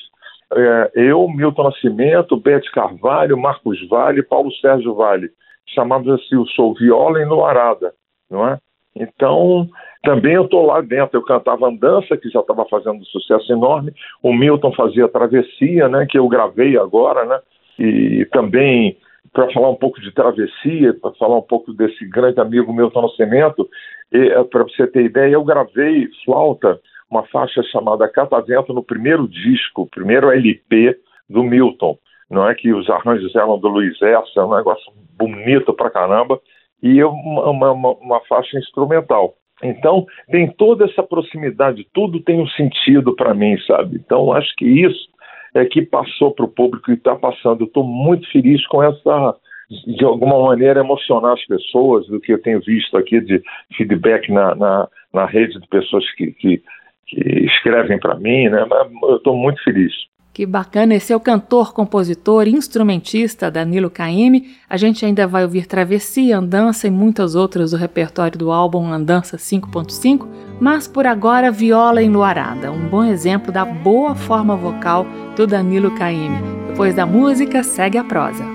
É, 0.53 0.91
eu, 0.93 1.27
Milton 1.29 1.63
Nascimento, 1.63 2.37
Bete 2.37 2.71
Carvalho, 2.73 3.35
Marcos 3.35 3.79
Vale, 3.89 4.21
Paulo 4.21 4.51
Sérgio 4.61 4.93
Vale. 4.93 5.31
Chamamos 5.73 6.07
assim 6.09 6.35
o 6.35 6.45
show 6.47 6.73
Viola 6.73 7.21
Enluarada, 7.21 7.93
não 8.29 8.47
é? 8.47 8.57
Então, 8.95 9.69
também 10.03 10.33
eu 10.33 10.45
estou 10.45 10.65
lá 10.65 10.81
dentro. 10.81 11.17
Eu 11.17 11.23
cantava 11.23 11.67
Andança, 11.67 12.17
que 12.17 12.29
já 12.29 12.39
estava 12.39 12.65
fazendo 12.65 12.99
um 12.99 13.05
sucesso 13.05 13.51
enorme. 13.51 13.93
O 14.21 14.33
Milton 14.33 14.73
fazia 14.73 15.07
Travessia, 15.07 15.87
né, 15.87 16.05
que 16.09 16.17
eu 16.17 16.27
gravei 16.27 16.77
agora, 16.77 17.25
né? 17.25 17.39
E 17.77 18.25
também 18.31 18.97
para 19.31 19.51
falar 19.51 19.69
um 19.69 19.75
pouco 19.75 20.01
de 20.01 20.11
travessia, 20.11 20.93
para 20.93 21.11
falar 21.13 21.37
um 21.37 21.43
pouco 21.43 21.73
desse 21.73 22.05
grande 22.07 22.39
amigo 22.39 22.73
Milton 22.73 23.03
Nascimento, 23.03 23.69
é, 24.11 24.43
para 24.43 24.63
você 24.63 24.87
ter 24.87 25.05
ideia, 25.05 25.33
eu 25.33 25.43
gravei 25.43 26.07
flauta, 26.25 26.79
uma 27.09 27.23
faixa 27.27 27.61
chamada 27.63 28.09
Catavento 28.09 28.73
no 28.73 28.83
primeiro 28.83 29.27
disco, 29.27 29.87
primeiro 29.87 30.31
LP 30.31 30.97
do 31.29 31.43
Milton, 31.43 31.97
não 32.29 32.47
é 32.47 32.53
que 32.55 32.73
os 32.73 32.89
arranjos 32.89 33.35
eram 33.35 33.57
do 33.59 33.67
Luiz 33.67 33.99
Essa, 34.01 34.45
um 34.45 34.55
negócio 34.55 34.91
bonito 35.17 35.73
pra 35.73 35.89
caramba, 35.89 36.39
e 36.81 37.03
uma, 37.03 37.71
uma, 37.71 37.91
uma 37.91 38.21
faixa 38.21 38.57
instrumental. 38.57 39.35
Então, 39.61 40.05
tem 40.31 40.49
toda 40.51 40.85
essa 40.85 41.03
proximidade, 41.03 41.85
tudo 41.93 42.21
tem 42.21 42.39
um 42.39 42.47
sentido 42.47 43.15
para 43.15 43.33
mim, 43.33 43.57
sabe? 43.67 43.97
Então, 43.97 44.31
acho 44.31 44.55
que 44.55 44.65
isso 44.65 45.09
é 45.53 45.65
que 45.65 45.81
passou 45.81 46.31
para 46.33 46.45
o 46.45 46.49
público 46.49 46.91
e 46.91 46.93
está 46.93 47.15
passando. 47.15 47.61
Eu 47.61 47.67
estou 47.67 47.83
muito 47.83 48.29
feliz 48.31 48.65
com 48.67 48.81
essa, 48.81 49.35
de 49.69 50.05
alguma 50.05 50.41
maneira, 50.41 50.79
emocionar 50.79 51.33
as 51.33 51.45
pessoas, 51.45 52.07
do 52.07 52.21
que 52.21 52.31
eu 52.31 52.41
tenho 52.41 52.61
visto 52.61 52.95
aqui 52.95 53.19
de 53.19 53.41
feedback 53.75 54.31
na, 54.31 54.55
na, 54.55 54.87
na 55.13 55.25
rede 55.25 55.59
de 55.59 55.67
pessoas 55.67 56.09
que, 56.13 56.31
que, 56.31 56.63
que 57.07 57.45
escrevem 57.45 57.99
para 57.99 58.15
mim, 58.15 58.47
né? 58.47 58.65
Eu 59.03 59.17
estou 59.17 59.35
muito 59.35 59.61
feliz. 59.63 59.93
Que 60.39 60.45
bacana, 60.45 60.95
esse 60.95 61.11
é 61.11 61.15
o 61.17 61.19
cantor, 61.19 61.73
compositor, 61.73 62.47
instrumentista 62.47 63.51
Danilo 63.51 63.89
Caime. 63.89 64.55
A 64.69 64.77
gente 64.77 65.05
ainda 65.05 65.27
vai 65.27 65.43
ouvir 65.43 65.65
Travessia, 65.65 66.37
Andança 66.37 66.87
e 66.87 66.89
muitas 66.89 67.35
outras 67.35 67.71
do 67.71 67.77
repertório 67.77 68.39
do 68.39 68.49
álbum 68.49 68.89
Andança 68.89 69.35
5.5, 69.35 70.25
mas 70.57 70.87
por 70.87 71.05
agora 71.05 71.51
Viola 71.51 72.01
Enluarada, 72.01 72.71
um 72.71 72.87
bom 72.87 73.03
exemplo 73.03 73.51
da 73.51 73.65
boa 73.65 74.15
forma 74.15 74.55
vocal 74.55 75.05
do 75.35 75.45
Danilo 75.45 75.91
Caime. 75.95 76.39
Depois 76.69 76.95
da 76.95 77.05
música, 77.05 77.61
segue 77.61 77.97
a 77.97 78.03
prosa. 78.05 78.45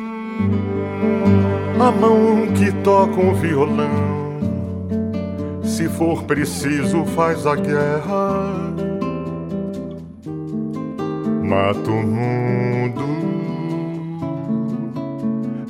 A 1.79 1.91
mão 1.91 2.51
que 2.55 2.73
toca 2.83 3.21
um 3.21 3.35
violão, 3.35 3.91
se 5.63 5.87
for 5.91 6.23
preciso, 6.23 7.05
faz 7.05 7.47
a 7.47 7.55
guerra 7.55 8.94
mata 11.45 11.91
o 11.91 12.03
mundo, 12.03 13.05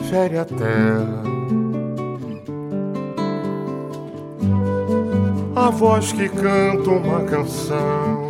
fere 0.09 0.39
a 0.39 0.45
terra. 0.45 1.25
A 5.57 5.71
voz 5.71 6.13
que 6.13 6.29
canta 6.29 6.91
uma 6.91 7.23
canção, 7.25 8.29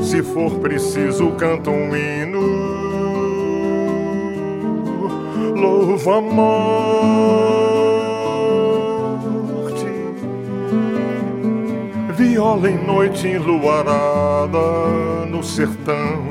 se 0.00 0.22
for 0.22 0.58
preciso, 0.60 1.32
canta 1.32 1.70
um 1.70 1.96
hino. 1.96 2.78
Louva 5.56 6.18
a 6.18 6.20
morte, 6.20 7.87
viola 12.38 12.70
em 12.70 12.86
noite 12.86 13.26
enluarada 13.26 14.58
no 15.28 15.42
sertão 15.42 16.22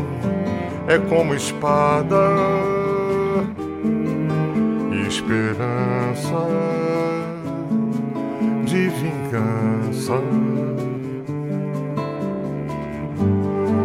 é 0.88 0.98
como 0.98 1.36
espada, 1.36 2.16
esperança 5.06 6.48
de 8.64 8.88
vingança. 8.88 10.14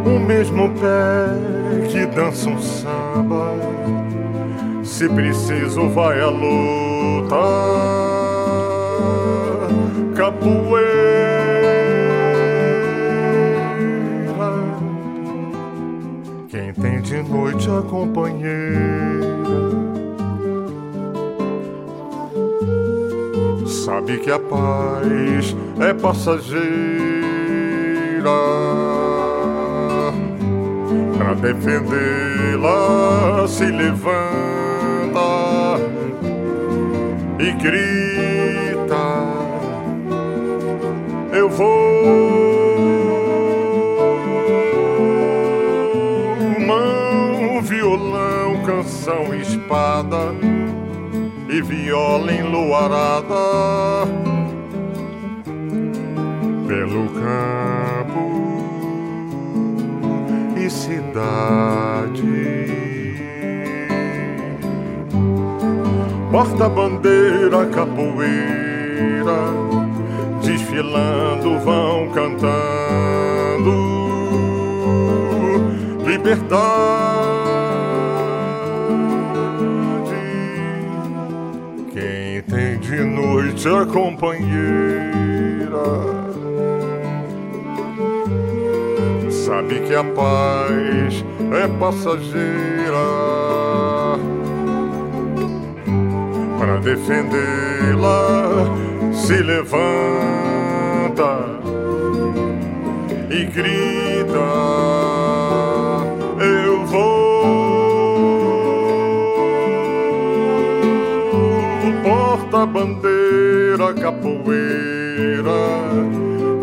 O 0.07 0.21
mesmo 0.21 0.71
pé 0.75 1.89
que 1.91 2.07
dança 2.07 2.49
um 2.49 2.59
samba, 2.61 3.53
se 4.85 5.09
preciso 5.09 5.89
vai 5.89 6.21
à 6.21 6.29
luta. 6.29 7.37
Capoeira 10.15 10.82
noite 17.33 17.69
a 17.71 17.83
companheira. 17.83 19.23
Sabe 23.67 24.19
que 24.19 24.31
a 24.31 24.39
paz 24.39 25.57
é 25.81 25.95
passageira. 25.95 26.63
Para 31.17 31.35
defendê-la 31.35 33.49
se 33.49 33.65
levanta 33.65 34.21
e 37.39 37.53
grita: 37.53 38.95
Eu 41.33 41.49
vou. 41.49 42.52
Canção, 49.03 49.35
espada 49.35 50.33
e 51.49 51.61
viola 51.61 52.33
enluarada 52.33 53.35
pelo 56.69 57.09
campo 57.09 58.31
e 60.57 60.71
cidade. 60.71 62.23
Porta-bandeira, 66.31 67.67
capoeira, 67.67 69.43
desfilando 70.43 71.59
vão 71.59 72.09
cantando 72.11 73.73
liberdade 76.07 77.42
a 83.69 83.87
companheira 83.87 84.51
sabe 89.31 89.79
que 89.81 89.95
a 89.95 90.03
paz 90.03 91.25
é 91.53 91.69
passageira 91.79 92.99
para 96.59 96.79
defendê-la 96.79 98.67
se 99.13 99.37
levanta 99.43 99.83
e 103.31 103.45
grita 103.45 104.83
bandeira 112.67 113.32
capoeira, 114.43 115.53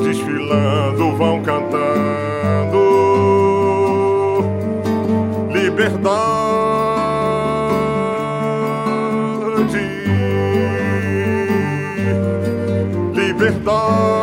desfilando 0.03 1.15
vão 1.15 1.41
cantando 1.41 2.79
liberdade, 5.53 6.19
liberdade. 13.13 14.19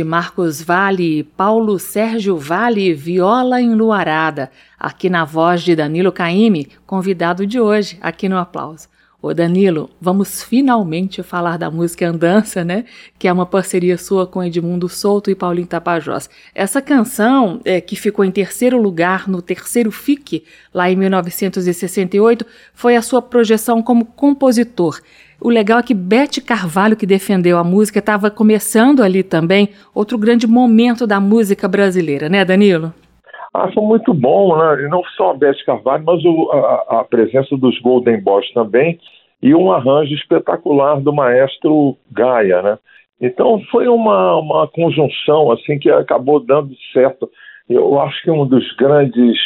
De 0.00 0.04
Marcos 0.04 0.62
Vale 0.62 1.24
Paulo 1.36 1.78
Sérgio 1.78 2.38
Vale, 2.38 2.94
Viola 2.94 3.60
Enluarada, 3.60 4.50
aqui 4.78 5.10
na 5.10 5.26
voz 5.26 5.62
de 5.62 5.76
Danilo 5.76 6.10
Caime, 6.10 6.68
convidado 6.86 7.46
de 7.46 7.60
hoje, 7.60 7.98
aqui 8.00 8.26
no 8.26 8.38
Aplauso. 8.38 8.88
Ô 9.20 9.34
Danilo, 9.34 9.90
vamos 10.00 10.42
finalmente 10.42 11.22
falar 11.22 11.58
da 11.58 11.70
música 11.70 12.08
Andança, 12.08 12.64
né? 12.64 12.86
Que 13.18 13.28
é 13.28 13.32
uma 13.32 13.44
parceria 13.44 13.98
sua 13.98 14.26
com 14.26 14.42
Edmundo 14.42 14.88
Souto 14.88 15.30
e 15.30 15.34
Paulinho 15.34 15.66
Tapajós. 15.66 16.30
Essa 16.54 16.80
canção, 16.80 17.60
é, 17.62 17.78
que 17.82 17.94
ficou 17.94 18.24
em 18.24 18.30
terceiro 18.30 18.80
lugar 18.80 19.28
no 19.28 19.42
terceiro 19.42 19.92
FIC, 19.92 20.42
lá 20.72 20.90
em 20.90 20.96
1968, 20.96 22.46
foi 22.72 22.96
a 22.96 23.02
sua 23.02 23.20
projeção 23.20 23.82
como 23.82 24.06
compositor. 24.06 24.98
O 25.42 25.48
legal 25.48 25.78
é 25.78 25.82
que 25.82 25.94
Bete 25.94 26.42
Carvalho, 26.42 26.96
que 26.96 27.06
defendeu 27.06 27.56
a 27.56 27.64
música, 27.64 27.98
estava 27.98 28.30
começando 28.30 29.02
ali 29.02 29.22
também, 29.22 29.70
outro 29.94 30.18
grande 30.18 30.46
momento 30.46 31.06
da 31.06 31.18
música 31.18 31.66
brasileira, 31.66 32.28
né, 32.28 32.44
Danilo? 32.44 32.92
Ah, 33.54 33.70
foi 33.72 33.82
muito 33.82 34.12
bom, 34.12 34.56
né? 34.56 34.86
Não 34.88 35.02
só 35.16 35.30
a 35.30 35.34
Bete 35.34 35.64
Carvalho, 35.64 36.04
mas 36.04 36.22
o, 36.24 36.50
a, 36.52 37.00
a, 37.00 37.04
presença 37.04 37.56
dos 37.56 37.80
Golden 37.80 38.20
Boys 38.20 38.52
também 38.52 38.98
e 39.42 39.54
um 39.54 39.72
arranjo 39.72 40.14
espetacular 40.14 41.00
do 41.00 41.12
maestro 41.12 41.96
Gaia, 42.12 42.60
né? 42.60 42.78
Então 43.18 43.60
foi 43.70 43.88
uma, 43.88 44.36
uma 44.36 44.68
conjunção 44.68 45.50
assim 45.52 45.78
que 45.78 45.90
acabou 45.90 46.38
dando 46.38 46.74
certo. 46.92 47.28
Eu 47.68 47.98
acho 48.00 48.22
que 48.22 48.30
um 48.30 48.46
dos 48.46 48.70
grandes 48.76 49.38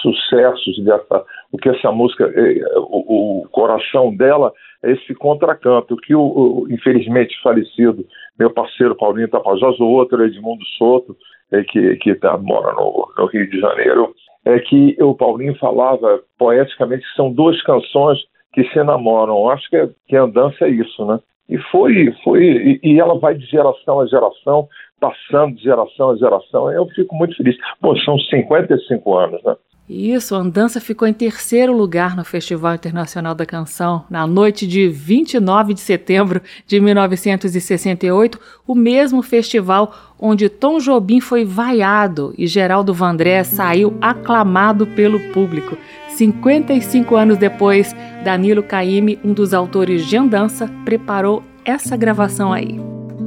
sucessos 0.00 0.82
dessa, 0.84 1.24
o 1.52 1.58
que 1.58 1.68
essa 1.68 1.92
música, 1.92 2.24
eh, 2.34 2.60
o, 2.76 3.42
o 3.42 3.48
coração 3.50 4.14
dela 4.14 4.52
esse 4.90 5.14
contracanto 5.14 5.96
que 5.96 6.14
o, 6.14 6.20
o, 6.20 6.66
infelizmente 6.70 7.40
falecido 7.42 8.04
meu 8.38 8.50
parceiro 8.50 8.96
Paulinho 8.96 9.28
Tapajós, 9.28 9.78
o 9.78 9.86
outro 9.86 10.24
Edmundo 10.24 10.64
Soto, 10.76 11.16
é, 11.52 11.62
que, 11.62 11.96
que 11.96 12.14
tá, 12.16 12.36
mora 12.36 12.72
no, 12.72 13.08
no, 13.16 13.26
Rio 13.26 13.48
de 13.48 13.60
Janeiro, 13.60 14.14
é 14.44 14.58
que 14.58 14.96
o 15.02 15.14
Paulinho 15.14 15.56
falava 15.56 16.20
poeticamente 16.38 17.02
que 17.02 17.16
são 17.16 17.32
duas 17.32 17.60
canções 17.62 18.18
que 18.52 18.64
se 18.64 18.82
namoram. 18.82 19.48
Acho 19.48 19.68
que, 19.70 19.76
é, 19.76 19.88
que 20.08 20.16
a 20.16 20.26
dança 20.26 20.66
é 20.66 20.70
isso, 20.70 21.04
né? 21.06 21.18
E 21.48 21.58
foi, 21.70 22.12
foi 22.24 22.42
e, 22.42 22.80
e 22.82 23.00
ela 23.00 23.18
vai 23.18 23.34
de 23.34 23.44
geração 23.46 24.00
a 24.00 24.06
geração, 24.06 24.66
passando 24.98 25.54
de 25.56 25.62
geração 25.62 26.10
a 26.10 26.16
geração. 26.16 26.70
Eu 26.70 26.86
fico 26.88 27.14
muito 27.14 27.36
feliz. 27.36 27.56
Pô, 27.80 27.96
são 27.98 28.18
55 28.18 29.14
anos, 29.14 29.42
né? 29.44 29.54
Isso, 29.88 30.34
a 30.34 30.38
Andança 30.38 30.80
ficou 30.80 31.06
em 31.06 31.12
terceiro 31.12 31.76
lugar 31.76 32.16
no 32.16 32.24
Festival 32.24 32.74
Internacional 32.74 33.34
da 33.34 33.44
Canção 33.44 34.04
na 34.08 34.26
noite 34.26 34.66
de 34.66 34.88
29 34.88 35.74
de 35.74 35.80
setembro 35.80 36.40
de 36.66 36.80
1968, 36.80 38.40
o 38.66 38.74
mesmo 38.74 39.22
festival 39.22 39.94
onde 40.18 40.48
Tom 40.48 40.78
Jobim 40.78 41.20
foi 41.20 41.44
vaiado 41.44 42.34
e 42.38 42.46
Geraldo 42.46 42.94
Vandré 42.94 43.44
saiu 43.44 43.94
aclamado 44.00 44.86
pelo 44.86 45.20
público. 45.34 45.76
55 46.08 47.14
anos 47.14 47.36
depois, 47.36 47.94
Danilo 48.24 48.62
Caime, 48.62 49.18
um 49.22 49.34
dos 49.34 49.52
autores 49.52 50.06
de 50.06 50.16
Andança, 50.16 50.66
preparou 50.86 51.42
essa 51.62 51.94
gravação 51.94 52.54
aí. 52.54 52.80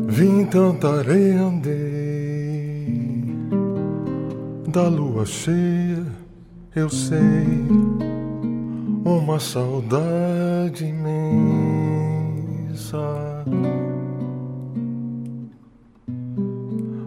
Vim 0.08 0.44
tanta 0.46 0.90
areia 0.90 1.40
andei 1.40 2.58
da 4.68 4.88
lua 4.88 5.26
cheia 5.26 6.17
eu 6.78 6.90
sei 6.92 7.66
uma 9.04 9.40
saudade 9.40 10.86
imensa. 10.86 11.48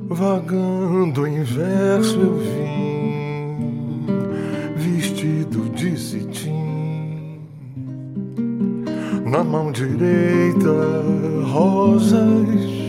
Vagando 0.09 1.25
em 1.25 1.45
verso 1.45 2.19
eu 2.19 2.37
vim, 2.37 4.07
vestido 4.77 5.71
de 5.71 5.97
cetim. 5.97 7.39
Na 9.25 9.45
mão 9.45 9.71
direita, 9.71 11.05
rosas. 11.47 12.81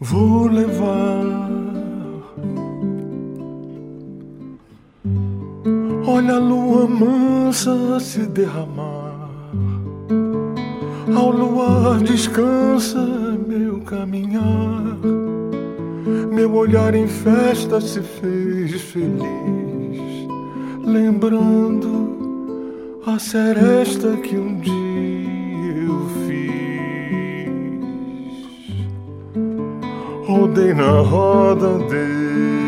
Vou 0.00 0.48
levar 0.48 1.52
Olha 6.04 6.34
a 6.34 6.38
lua 6.38 6.88
mansa 6.88 8.00
se 8.00 8.26
derramar. 8.26 9.30
Ao 11.14 11.30
luar 11.30 12.00
descansa 12.00 12.98
meu 13.46 13.80
caminhar. 13.82 14.98
Meu 16.32 16.52
olhar 16.54 16.92
em 16.94 17.06
festa 17.06 17.78
se 17.80 18.00
fez 18.00 18.80
feliz, 18.80 20.26
lembrando 20.84 22.10
a 23.06 23.16
seresta 23.18 24.16
que 24.16 24.36
um 24.36 24.58
dia 24.58 25.76
eu 25.86 26.00
fiz. 26.26 26.42
Rodei 30.26 30.74
na 30.74 31.00
roda 31.00 31.78
de 31.88 32.61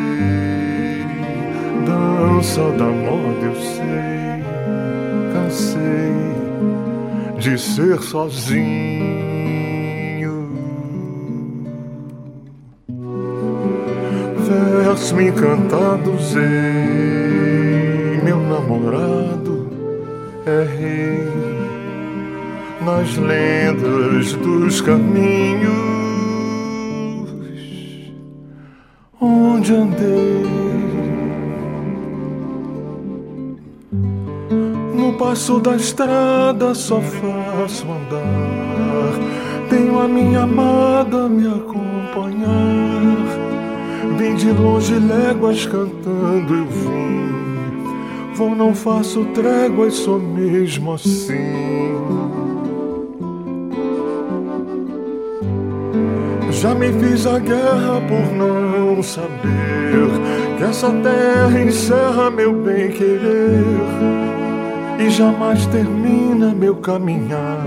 dança 1.85 2.63
da 2.73 2.87
moda, 2.87 3.45
eu 3.45 3.55
sei, 3.55 4.43
cansei 5.33 6.15
de 7.39 7.59
ser 7.59 8.01
sozinho. 8.01 8.65
Verso 14.47 15.21
encantados, 15.21 16.37
ei, 16.37 18.21
meu 18.23 18.39
namorado 18.39 19.69
é 20.47 20.65
rei 20.79 21.35
nas 22.85 23.17
lendas 23.17 24.33
dos 24.35 24.81
caminhos 24.81 25.95
onde 29.21 29.73
andei. 29.75 30.44
Passo 35.35 35.59
da 35.59 35.75
estrada 35.75 36.73
só 36.77 37.01
faço 37.01 37.85
andar. 37.91 39.69
Tenho 39.69 39.99
a 39.99 40.07
minha 40.07 40.43
amada 40.43 41.29
me 41.29 41.49
acompanhar. 41.49 42.47
Vim 44.17 44.37
de 44.37 44.53
longe 44.53 44.95
léguas 44.95 45.67
cantando 45.67 46.55
eu 46.55 46.67
vim. 46.67 47.83
Vou, 48.37 48.55
não 48.55 48.73
faço 48.77 49.25
tréguas, 49.35 49.95
sou 49.95 50.21
mesmo 50.21 50.93
assim. 50.93 51.33
Já 56.53 56.77
me 56.77 56.93
fiz 56.93 57.27
a 57.27 57.41
guerra 57.41 58.01
por 58.07 58.33
não 58.37 59.03
saber 59.03 60.07
que 60.59 60.63
essa 60.63 60.91
terra 60.91 61.61
encerra 61.61 62.31
meu 62.31 62.53
bem 62.53 62.93
querer 62.93 64.44
e 64.99 65.11
jamais 65.11 65.67
termina 65.67 66.55
meu 66.55 66.77
caminhar. 66.77 67.65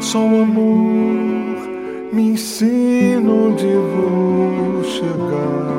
Só 0.00 0.18
o 0.18 0.42
amor 0.42 1.68
me 2.12 2.30
ensina 2.32 3.30
onde 3.30 3.66
vou 3.66 4.84
chegar. 4.84 5.74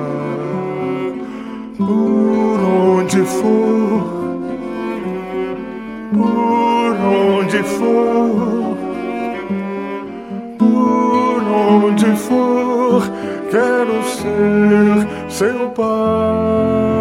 Por 1.78 2.60
onde 2.60 3.22
for, 3.26 4.04
por 6.14 6.96
onde 7.06 7.64
for 7.64 8.56
onde 11.96 12.16
for, 12.16 13.02
quero 13.50 14.04
ser 14.04 15.30
seu 15.30 15.70
pai. 15.70 16.95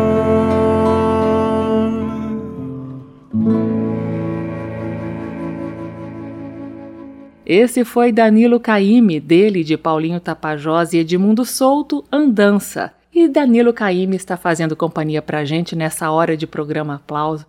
Esse 7.46 7.85
foi 7.85 8.11
Danilo 8.11 8.59
Caime, 8.59 9.20
dele 9.20 9.62
de 9.62 9.76
Paulinho 9.76 10.18
Tapajós 10.18 10.94
e 10.94 10.98
Edmundo 10.98 11.44
Souto, 11.44 12.02
Andança. 12.11 12.90
E 13.14 13.28
Danilo 13.28 13.70
Caime 13.72 14.16
está 14.16 14.35
fazendo 14.35 14.74
companhia 14.74 15.20
pra 15.20 15.44
gente 15.44 15.76
nessa 15.76 16.11
hora 16.11 16.38
de 16.38 16.46
programa 16.46 16.94
Aplauso. 16.94 17.46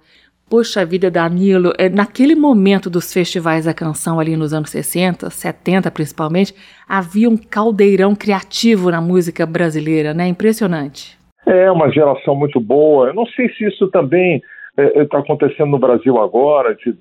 Poxa 0.49 0.86
vida, 0.86 1.10
Danilo, 1.10 1.71
é, 1.77 1.88
naquele 1.88 2.36
momento 2.36 2.89
dos 2.89 3.13
festivais 3.13 3.63
da 3.65 3.73
canção 3.73 4.19
ali 4.19 4.36
nos 4.36 4.53
anos 4.53 4.69
60, 4.69 5.29
70 5.29 5.89
principalmente, 5.89 6.53
havia 6.88 7.29
um 7.29 7.38
caldeirão 7.38 8.13
criativo 8.13 8.91
na 8.91 8.99
música 8.99 9.45
brasileira, 9.45 10.13
né? 10.13 10.27
Impressionante. 10.27 11.17
É 11.47 11.71
uma 11.71 11.89
geração 11.89 12.36
muito 12.36 12.60
boa. 12.60 13.08
Eu 13.08 13.13
não 13.13 13.25
sei 13.27 13.49
se 13.53 13.65
isso 13.65 13.88
também 13.88 14.41
está 14.77 14.99
é, 14.99 15.01
é 15.03 15.05
tá 15.05 15.19
acontecendo 15.19 15.71
no 15.71 15.79
Brasil 15.79 16.21
agora, 16.21 16.75
de, 16.75 16.93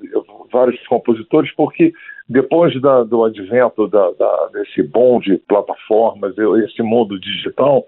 vários 0.52 0.80
compositores, 0.86 1.52
porque 1.56 1.92
depois 2.28 2.80
da, 2.80 3.02
do 3.04 3.24
advento 3.24 3.86
da, 3.88 4.10
da, 4.12 4.48
desse 4.52 4.82
bom 4.82 5.20
de 5.20 5.36
plataformas, 5.38 6.34
esse 6.64 6.82
mundo 6.82 7.18
digital, 7.20 7.84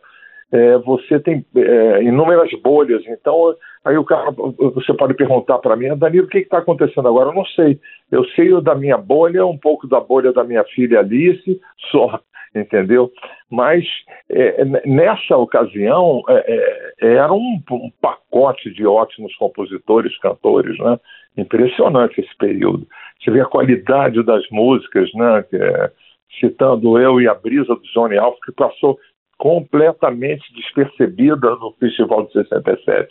é, 0.52 0.78
você 0.78 1.18
tem 1.18 1.44
é, 1.56 2.02
inúmeras 2.02 2.50
bolhas. 2.62 3.02
Então, 3.06 3.54
aí 3.84 3.96
o 3.96 4.04
cara, 4.04 4.30
você 4.30 4.92
pode 4.94 5.14
perguntar 5.14 5.58
para 5.58 5.76
mim, 5.76 5.96
Danilo, 5.96 6.26
o 6.26 6.28
que 6.28 6.38
está 6.38 6.58
acontecendo 6.58 7.08
agora? 7.08 7.30
Eu 7.30 7.34
não 7.34 7.44
sei. 7.46 7.80
Eu 8.10 8.24
sei 8.30 8.60
da 8.60 8.74
minha 8.74 8.98
bolha, 8.98 9.44
um 9.44 9.58
pouco 9.58 9.88
da 9.88 10.00
bolha 10.00 10.32
da 10.32 10.44
minha 10.44 10.64
filha 10.64 11.00
Alice, 11.00 11.60
só, 11.90 12.20
entendeu? 12.60 13.12
Mas 13.50 13.84
é, 14.30 14.64
nessa 14.84 15.36
ocasião 15.36 16.22
é, 16.28 16.92
é, 17.02 17.14
era 17.14 17.32
um, 17.32 17.62
um, 17.70 17.90
pacote 18.00 18.72
de 18.72 18.86
ótimos 18.86 19.34
compositores, 19.36 20.16
cantores, 20.18 20.78
né? 20.78 20.98
Impressionante 21.36 22.20
esse 22.20 22.36
período. 22.36 22.86
Você 23.20 23.30
vê 23.30 23.40
a 23.40 23.46
qualidade 23.46 24.22
das 24.24 24.42
músicas, 24.50 25.12
né? 25.14 25.44
É, 25.52 25.90
citando 26.40 26.98
eu 26.98 27.20
e 27.20 27.28
a 27.28 27.34
brisa 27.34 27.74
do 27.74 27.82
Johnny 27.94 28.18
Alves, 28.18 28.40
que 28.44 28.52
passou 28.52 28.98
completamente 29.38 30.42
despercebida 30.54 31.50
no 31.56 31.72
Festival 31.78 32.26
de 32.26 32.32
67. 32.32 33.06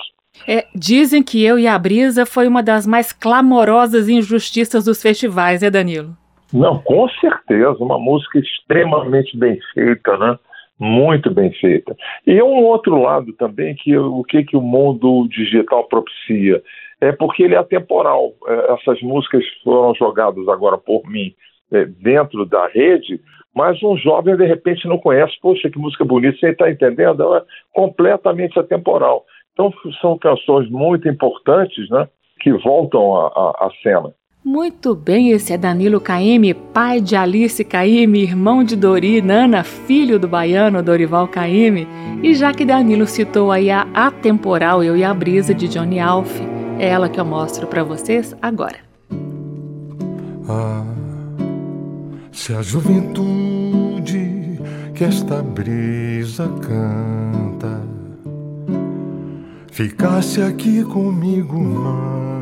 É, 0.47 0.65
dizem 0.75 1.23
que 1.23 1.43
Eu 1.43 1.57
e 1.57 1.67
a 1.67 1.77
Brisa 1.77 2.25
foi 2.25 2.47
uma 2.47 2.61
das 2.61 2.85
mais 2.85 3.13
clamorosas 3.13 4.09
injustiças 4.09 4.85
dos 4.85 5.01
festivais, 5.01 5.61
né, 5.61 5.69
Danilo? 5.69 6.17
Não, 6.53 6.79
com 6.79 7.07
certeza, 7.09 7.77
uma 7.79 7.99
música 7.99 8.39
extremamente 8.39 9.37
bem 9.37 9.59
feita, 9.73 10.17
né? 10.17 10.39
Muito 10.79 11.33
bem 11.33 11.51
feita. 11.53 11.95
E 12.27 12.41
um 12.41 12.63
outro 12.63 13.01
lado 13.01 13.31
também 13.33 13.75
que 13.75 13.97
o 13.97 14.23
que 14.23 14.43
que 14.43 14.57
o 14.57 14.61
mundo 14.61 15.27
digital 15.29 15.85
propicia 15.85 16.61
é 16.99 17.11
porque 17.11 17.43
ele 17.43 17.55
é 17.55 17.57
atemporal. 17.57 18.33
É, 18.47 18.73
essas 18.73 19.01
músicas 19.01 19.43
foram 19.63 19.93
jogadas 19.95 20.47
agora 20.47 20.77
por 20.77 21.03
mim 21.07 21.33
é, 21.71 21.85
dentro 21.85 22.45
da 22.45 22.67
rede, 22.67 23.19
mas 23.53 23.81
um 23.81 23.97
jovem 23.97 24.35
de 24.35 24.45
repente 24.45 24.87
não 24.87 24.97
conhece, 24.97 25.33
poxa, 25.41 25.69
que 25.69 25.79
música 25.79 26.03
bonita, 26.03 26.37
você 26.37 26.49
está 26.49 26.69
entendendo? 26.69 27.23
Ela 27.23 27.37
é 27.37 27.43
completamente 27.73 28.59
atemporal. 28.59 29.25
Então 29.53 29.73
são 30.01 30.17
canções 30.17 30.69
muito 30.69 31.07
importantes, 31.07 31.89
né, 31.89 32.07
que 32.41 32.51
voltam 32.51 33.15
à 33.15 33.69
cena. 33.81 34.13
Muito 34.45 34.93
bem, 34.93 35.31
esse 35.31 35.53
é 35.53 35.57
Danilo 35.57 35.99
Caime, 35.99 36.53
pai 36.53 37.01
de 37.01 37.15
Alice 37.15 37.63
Caime, 37.63 38.21
irmão 38.21 38.63
de 38.63 38.75
Dori, 38.75 39.19
Nana, 39.19 39.63
filho 39.63 40.19
do 40.19 40.27
baiano 40.27 40.83
Dorival 40.83 41.27
Caime. 41.27 41.87
E 42.21 42.35
já 42.35 42.53
que 42.53 42.63
Danilo 42.63 43.07
citou 43.07 43.51
aí 43.51 43.71
a 43.71 43.87
atemporal 43.91 44.83
Eu 44.83 44.95
e 44.95 45.03
a 45.03 45.11
Brisa 45.15 45.51
de 45.51 45.67
Johnny 45.67 45.99
Alf, 45.99 46.29
é 46.77 46.89
ela 46.89 47.09
que 47.09 47.19
eu 47.19 47.25
mostro 47.25 47.65
para 47.65 47.83
vocês 47.83 48.35
agora. 48.39 48.77
Ah. 50.47 50.85
Se 52.31 52.53
a 52.53 52.61
juventude 52.61 54.59
que 54.93 55.05
esta 55.05 55.41
brisa 55.41 56.47
canta 56.61 57.81
ficasse 59.71 60.39
aqui 60.39 60.83
comigo 60.83 61.59
mais 61.59 62.34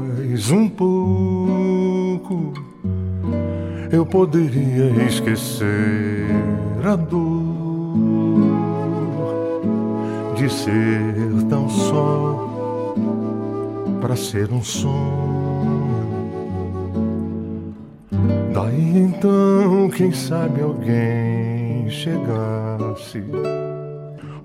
um 0.52 0.68
pouco, 0.68 2.54
eu 3.92 4.06
poderia 4.06 5.04
esquecer 5.06 6.28
a 6.84 6.96
dor 6.96 7.54
de 10.36 10.50
ser 10.52 11.14
tão 11.50 11.70
só 11.70 12.50
para 14.02 14.16
ser 14.16 14.52
um 14.52 14.62
sonho 14.62 15.44
Daí 18.54 18.98
então, 18.98 19.90
quem 19.90 20.12
sabe 20.12 20.62
alguém 20.62 21.90
chegasse 21.90 23.24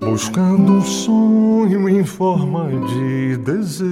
buscando 0.01 0.73
um 0.73 0.81
sonho 0.81 1.89
em 1.89 2.03
forma 2.05 2.71
de 2.87 3.37
desejo. 3.39 3.89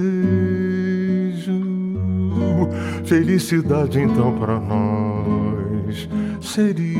Felicidade 3.05 4.01
então 4.01 4.37
para 4.37 4.59
nós 4.59 6.09
seria. 6.41 6.97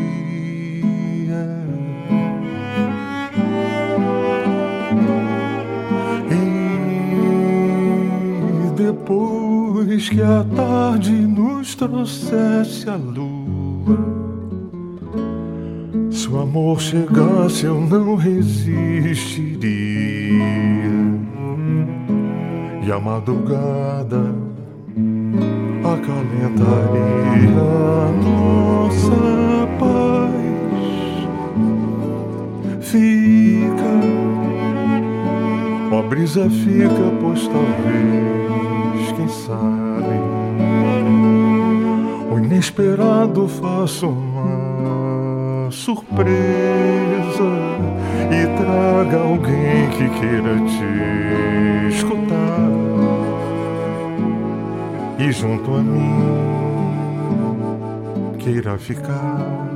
E 8.65 8.71
depois 8.75 10.09
que 10.09 10.21
a 10.21 10.45
tarde 10.55 11.11
nos 11.11 11.75
trouxesse 11.75 12.89
a 12.89 12.95
lua. 12.95 13.97
Se 16.09 16.27
o 16.29 16.39
amor 16.39 16.79
chegasse, 16.81 17.65
eu 17.65 17.79
não 17.81 18.15
resistiria. 18.15 19.67
E 22.85 22.91
a 22.91 22.99
madrugada 22.99 24.36
acalentaria 25.93 27.77
nossa 28.23 29.67
paz. 29.79 30.37
Fica, 32.81 33.93
ó 35.91 36.01
brisa 36.03 36.49
fica, 36.49 37.11
pois 37.21 37.47
talvez, 37.47 39.11
quem 39.15 39.27
sabe, 39.27 40.17
o 42.31 42.37
inesperado 42.37 43.47
faça 43.47 44.07
uma 44.07 45.71
surpresa 45.71 46.27
e 48.31 48.45
traga 48.57 49.19
alguém 49.19 49.89
que 49.91 50.09
queira 50.19 50.55
te 50.65 51.95
escutar 51.95 52.46
e 55.19 55.31
junto 55.31 55.75
a 55.75 55.81
mim 55.81 56.37
queira 58.39 58.77
ficar. 58.77 59.66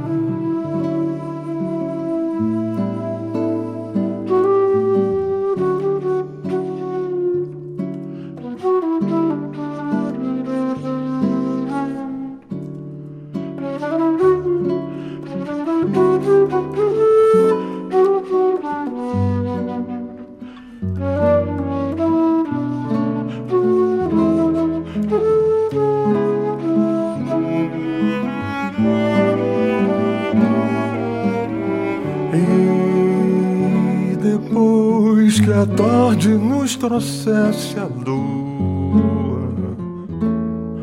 Trouxesse 36.82 37.78
a 37.78 37.86
lua. 37.86 39.52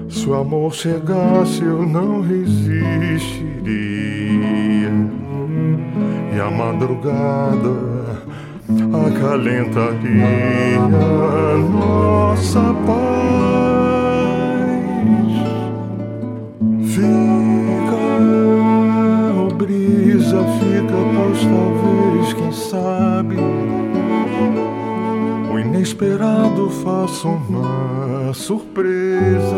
Se 0.09 0.29
o 0.29 0.35
amor 0.35 0.73
chegasse, 0.73 1.61
eu 1.63 1.85
não 1.85 2.23
resistiria. 2.23 2.79
E 6.33 6.41
a 6.41 6.51
madrugada 6.51 7.75
acalentaria 9.09 10.79
nossa 11.73 12.61
paz. 12.87 13.19
Fica, 16.95 17.99
oh 19.37 19.53
brisa, 19.53 20.45
fica, 20.61 20.99
pois 21.17 21.41
talvez, 21.43 22.33
quem 22.35 22.53
sabe 22.53 23.18
inesperado 25.99 26.71
faço 26.71 27.29
uma 27.29 28.33
surpresa 28.33 29.57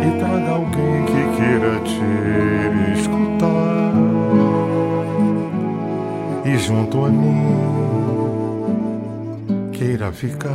e 0.00 0.18
traga 0.18 0.50
alguém 0.50 1.04
que 1.04 1.36
queira 1.36 1.80
te 1.84 2.98
escutar 2.98 3.92
e 6.46 6.56
junto 6.56 7.04
a 7.04 7.08
mim 7.10 7.44
queira 9.72 10.10
ficar. 10.10 10.48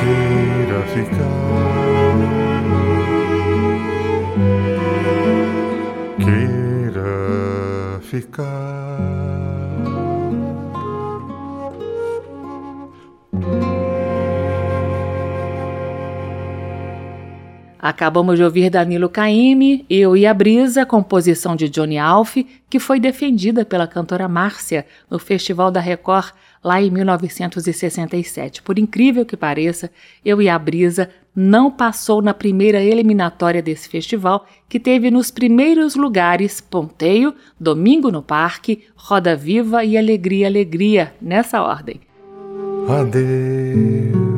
Queira 0.00 0.82
ficar. 0.94 1.69
Ficar. 8.10 8.98
Acabamos 17.78 18.36
de 18.36 18.44
ouvir 18.44 18.68
Danilo 18.68 19.08
Caymmi, 19.08 19.86
Eu 19.88 20.14
e 20.14 20.26
a 20.26 20.34
Brisa, 20.34 20.84
composição 20.84 21.56
de 21.56 21.68
Johnny 21.68 21.96
Alf, 21.98 22.36
que 22.68 22.78
foi 22.78 23.00
defendida 23.00 23.64
pela 23.64 23.86
cantora 23.86 24.28
Márcia 24.28 24.84
no 25.08 25.18
Festival 25.18 25.70
da 25.70 25.80
Record 25.80 26.32
lá 26.62 26.80
em 26.80 26.90
1967. 26.90 28.62
Por 28.62 28.78
incrível 28.78 29.24
que 29.24 29.36
pareça, 29.36 29.90
Eu 30.24 30.40
e 30.40 30.48
a 30.48 30.58
Brisa 30.58 31.08
não 31.34 31.70
passou 31.70 32.20
na 32.20 32.34
primeira 32.34 32.82
eliminatória 32.82 33.62
desse 33.62 33.88
festival, 33.88 34.44
que 34.68 34.80
teve 34.80 35.10
nos 35.10 35.30
primeiros 35.30 35.94
lugares 35.94 36.60
Ponteio, 36.60 37.34
Domingo 37.58 38.10
no 38.10 38.22
Parque, 38.22 38.84
Roda 38.96 39.36
Viva 39.36 39.84
e 39.84 39.96
Alegria 39.96 40.46
Alegria, 40.46 41.14
nessa 41.20 41.62
ordem. 41.62 42.00
Adeus. 42.88 44.30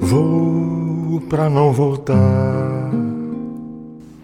Vou 0.00 1.20
pra 1.28 1.48
não 1.48 1.72
voltar. 1.72 2.73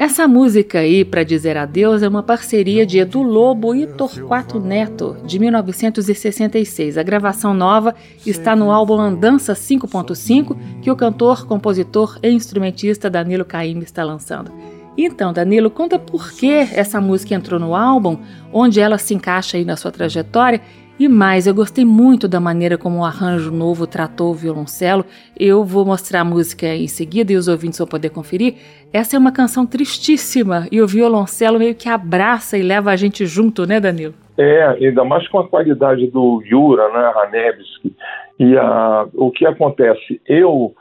Essa 0.01 0.27
música 0.27 0.79
aí, 0.79 1.05
para 1.05 1.23
dizer 1.23 1.59
adeus, 1.59 2.03
é 2.03 2.09
uma 2.09 2.23
parceria 2.23 2.87
de 2.87 2.99
Edu 2.99 3.21
Lobo 3.21 3.75
e 3.75 3.87
Torquato 3.87 4.59
Neto, 4.59 5.19
de 5.27 5.39
1966. 5.39 6.97
A 6.97 7.03
gravação 7.03 7.53
nova 7.53 7.95
está 8.25 8.57
no 8.57 8.71
álbum 8.71 8.95
Andança 8.99 9.53
5.5, 9.53 10.57
que 10.81 10.91
o 10.91 10.97
cantor, 10.97 11.47
compositor 11.47 12.19
e 12.23 12.31
instrumentista 12.31 13.11
Danilo 13.11 13.45
Caymmi 13.45 13.85
está 13.85 14.03
lançando. 14.03 14.51
Então, 14.97 15.35
Danilo, 15.35 15.69
conta 15.69 15.99
por 15.99 16.33
que 16.33 16.51
essa 16.51 16.99
música 16.99 17.35
entrou 17.35 17.61
no 17.61 17.75
álbum, 17.75 18.17
onde 18.55 18.81
ela 18.81 18.97
se 18.97 19.13
encaixa 19.13 19.59
aí 19.59 19.67
na 19.67 19.77
sua 19.77 19.93
trajetória 19.93 20.63
e 21.01 21.09
mais, 21.09 21.47
eu 21.47 21.55
gostei 21.55 21.83
muito 21.83 22.29
da 22.29 22.39
maneira 22.39 22.77
como 22.77 22.99
o 22.99 23.05
arranjo 23.07 23.51
novo 23.51 23.87
tratou 23.87 24.33
o 24.33 24.35
violoncelo. 24.35 25.03
Eu 25.35 25.65
vou 25.65 25.83
mostrar 25.83 26.21
a 26.21 26.25
música 26.27 26.67
em 26.67 26.87
seguida 26.87 27.33
e 27.33 27.37
os 27.37 27.49
ouvintes 27.49 27.79
vão 27.79 27.89
poder 27.89 28.11
conferir. 28.11 28.57
Essa 28.93 29.17
é 29.17 29.19
uma 29.19 29.33
canção 29.33 29.65
tristíssima 29.65 30.67
e 30.71 30.79
o 30.83 30.87
violoncelo 30.87 31.59
meio 31.59 31.75
que 31.75 31.89
abraça 31.89 32.59
e 32.59 32.63
leva 32.63 32.91
a 32.91 32.97
gente 32.97 33.25
junto, 33.25 33.67
né, 33.67 33.81
Danilo? 33.81 34.13
É, 34.37 34.63
ainda 34.67 35.03
mais 35.03 35.27
com 35.29 35.39
a 35.39 35.49
qualidade 35.49 36.07
do 36.09 36.43
Yura, 36.45 36.87
né, 36.91 37.13
Hanevski. 37.17 37.97
E 38.39 38.59
a, 38.59 39.09
o 39.15 39.31
que 39.31 39.47
acontece? 39.47 40.21
Eu 40.29 40.75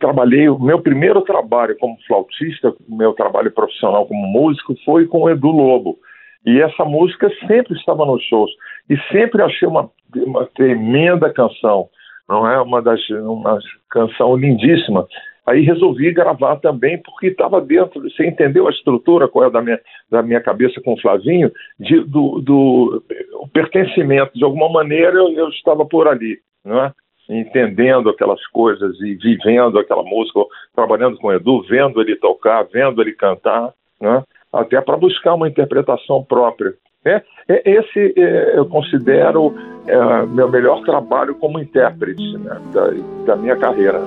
trabalhei, 0.00 0.48
o 0.48 0.58
meu 0.58 0.80
primeiro 0.80 1.20
trabalho 1.20 1.76
como 1.78 1.98
flautista, 2.06 2.72
meu 2.88 3.12
trabalho 3.12 3.50
profissional 3.50 4.06
como 4.06 4.26
músico 4.26 4.74
foi 4.82 5.04
com 5.04 5.24
o 5.24 5.28
Edu 5.28 5.48
Lobo. 5.48 5.98
E 6.46 6.58
essa 6.62 6.84
música 6.86 7.30
sempre 7.46 7.76
estava 7.76 8.06
nos 8.06 8.22
shows. 8.22 8.50
E 8.88 8.96
sempre 9.12 9.42
achei 9.42 9.68
uma, 9.68 9.90
uma 10.14 10.46
tremenda 10.46 11.32
canção. 11.32 11.88
Não 12.28 12.46
é 12.46 12.60
uma 12.60 12.82
das 12.82 13.00
uma 13.10 13.58
canção 13.90 14.36
lindíssima. 14.36 15.06
Aí 15.46 15.62
resolvi 15.62 16.12
gravar 16.12 16.56
também, 16.56 17.00
porque 17.02 17.28
estava 17.28 17.58
dentro, 17.58 18.02
você 18.02 18.26
entendeu 18.26 18.68
a 18.68 18.70
estrutura, 18.70 19.26
qual 19.26 19.46
é 19.46 19.50
da 19.50 19.62
minha, 19.62 19.80
da 20.10 20.22
minha 20.22 20.42
cabeça 20.42 20.78
com 20.82 20.92
o 20.92 21.00
Flavinho, 21.00 21.50
de, 21.80 22.00
do, 22.00 22.40
do 22.40 23.02
o 23.40 23.48
pertencimento. 23.48 24.32
De 24.34 24.44
alguma 24.44 24.68
maneira 24.68 25.16
eu, 25.16 25.30
eu 25.30 25.48
estava 25.48 25.86
por 25.86 26.06
ali, 26.06 26.38
não 26.62 26.84
é? 26.84 26.92
entendendo 27.30 28.08
aquelas 28.08 28.44
coisas 28.48 28.98
e 29.00 29.14
vivendo 29.16 29.78
aquela 29.78 30.02
música, 30.02 30.40
trabalhando 30.74 31.18
com 31.18 31.28
o 31.28 31.32
Edu, 31.32 31.62
vendo 31.68 32.00
ele 32.00 32.16
tocar, 32.16 32.62
vendo 32.64 33.02
ele 33.02 33.12
cantar, 33.12 33.72
né? 34.00 34.22
Até 34.52 34.80
para 34.80 34.96
buscar 34.96 35.34
uma 35.34 35.48
interpretação 35.48 36.24
própria. 36.24 36.74
É, 37.04 37.22
é 37.48 37.70
esse 37.70 38.14
é, 38.16 38.58
eu 38.58 38.66
considero 38.66 39.54
é, 39.86 40.26
meu 40.26 40.50
melhor 40.50 40.82
trabalho 40.84 41.34
como 41.36 41.58
intérprete 41.58 42.36
né, 42.38 42.60
da, 42.72 42.90
da 43.26 43.36
minha 43.36 43.56
carreira. 43.56 44.00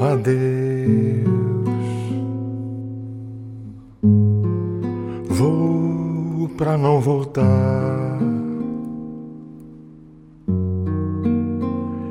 Adeus, 0.00 1.24
vou 5.28 6.48
para 6.56 6.76
não 6.76 7.00
voltar. 7.00 8.14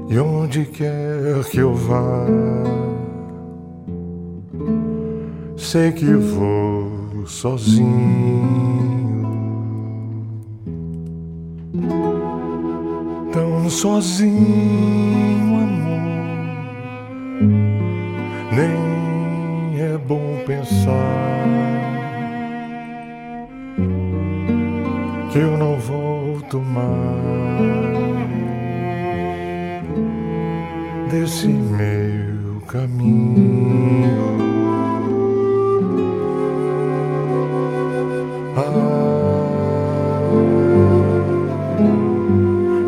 E 0.09 0.19
onde 0.19 0.65
quer 0.65 1.43
que 1.49 1.59
eu 1.59 1.73
vá, 1.73 2.25
sei 5.57 5.91
que 5.91 6.13
vou 6.13 7.02
sozinho, 7.25 7.87
tão 13.31 13.69
sozinho, 13.69 15.55
amor. 15.55 16.03
Nem 18.55 19.81
é 19.81 19.97
bom 19.97 20.43
pensar 20.45 21.43
que 25.31 25.39
eu 25.39 25.57
não 25.57 25.79
volto 25.79 26.59
mais 26.59 28.03
desse 31.09 31.47
meu 31.47 32.61
caminho. 32.67 34.02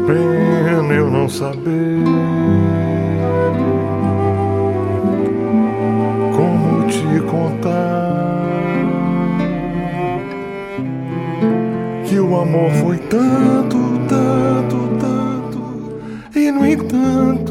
Pena 0.07 0.93
eu 0.93 1.09
não 1.09 1.27
saber 1.27 2.03
como 6.35 6.87
te 6.87 7.19
contar 7.29 8.15
que 12.07 12.19
o 12.19 12.39
amor 12.39 12.71
foi 12.71 12.97
tanto, 12.97 13.77
tanto, 14.07 14.77
tanto 14.99 16.39
e 16.39 16.51
no 16.51 16.65
entanto 16.65 17.44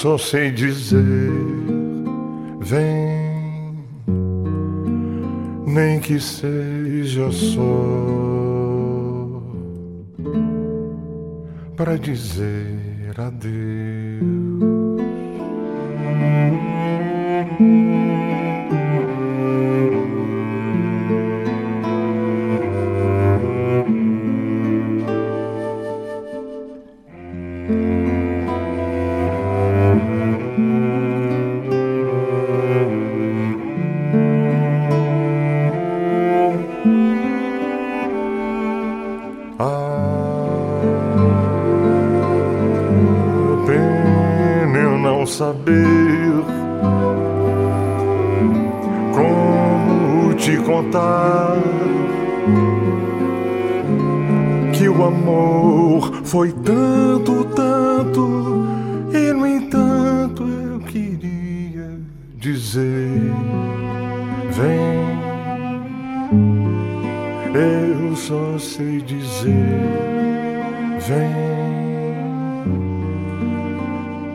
só 0.00 0.16
sei 0.16 0.50
dizer, 0.50 1.30
vem 2.58 3.84
nem 5.66 6.00
que 6.00 6.18
seja 6.18 7.30
só 7.30 7.60
para 11.76 11.98
dizer 11.98 13.14
adeus. 13.18 13.69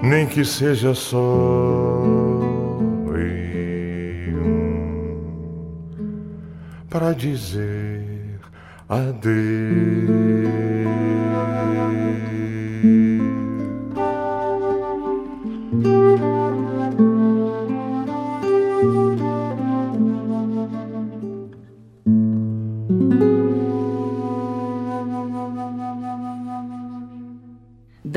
Nem 0.06 0.28
que 0.28 0.46
seja 0.46 0.94
só 0.94 1.18
eu 3.18 4.36
para 6.90 7.12
dizer 7.14 8.40
adeus. 8.88 9.26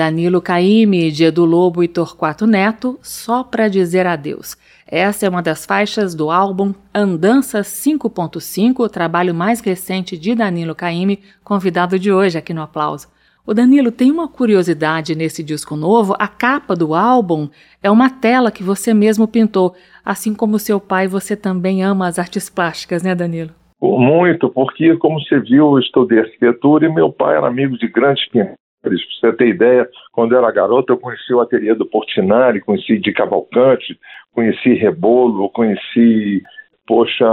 Danilo 0.09 0.41
Caime, 0.41 1.13
de 1.13 1.25
Edu 1.25 1.45
Lobo 1.45 1.83
e 1.83 1.87
Torquato 1.87 2.47
Neto, 2.47 2.99
Só 3.03 3.45
Pra 3.45 3.69
Dizer 3.69 4.07
Adeus. 4.07 4.57
Essa 4.87 5.27
é 5.27 5.29
uma 5.29 5.43
das 5.43 5.67
faixas 5.67 6.15
do 6.15 6.31
álbum 6.31 6.73
Andança 6.95 7.61
5.5, 7.61 8.81
o 8.81 8.89
trabalho 8.89 9.35
mais 9.35 9.61
recente 9.61 10.17
de 10.17 10.35
Danilo 10.35 10.75
Caime, 10.75 11.19
convidado 11.45 11.99
de 11.99 12.11
hoje 12.11 12.39
aqui 12.39 12.55
no 12.55 12.63
Aplauso. 12.63 13.07
O 13.47 13.53
Danilo 13.53 13.93
tem 13.93 14.11
uma 14.11 14.27
curiosidade 14.27 15.15
nesse 15.15 15.43
disco 15.43 15.77
novo. 15.77 16.15
A 16.19 16.27
capa 16.27 16.75
do 16.75 16.95
álbum 16.95 17.51
é 17.83 17.91
uma 17.91 18.09
tela 18.09 18.51
que 18.51 18.63
você 18.63 18.95
mesmo 18.95 19.29
pintou. 19.29 19.75
Assim 20.03 20.35
como 20.35 20.59
seu 20.59 20.81
pai, 20.81 21.07
você 21.07 21.37
também 21.37 21.83
ama 21.83 22.09
as 22.09 22.19
artes 22.19 22.49
plásticas, 22.49 23.03
né, 23.03 23.15
Danilo? 23.15 23.51
Muito, 23.79 24.49
porque, 24.49 24.97
como 24.97 25.21
você 25.21 25.39
viu, 25.39 25.73
eu 25.73 25.79
estudei 25.79 26.21
arquitetura 26.21 26.87
e 26.87 26.95
meu 26.95 27.13
pai 27.13 27.37
era 27.37 27.47
amigo 27.47 27.77
de 27.77 27.87
grandes 27.89 28.27
pintores 28.31 28.57
para 28.83 28.93
você 28.93 29.33
ter 29.37 29.49
ideia, 29.49 29.89
quando 30.12 30.33
eu 30.33 30.39
era 30.39 30.51
garoto, 30.51 30.93
eu 30.93 30.99
conheci 30.99 31.33
o 31.35 31.41
ateliê 31.41 31.74
do 31.74 31.87
Portinari, 31.87 32.61
conheci 32.61 32.99
de 32.99 33.12
Cavalcante, 33.12 33.99
conheci 34.33 34.74
Rebolo, 34.74 35.51
conheci, 35.51 36.43
poxa, 36.87 37.26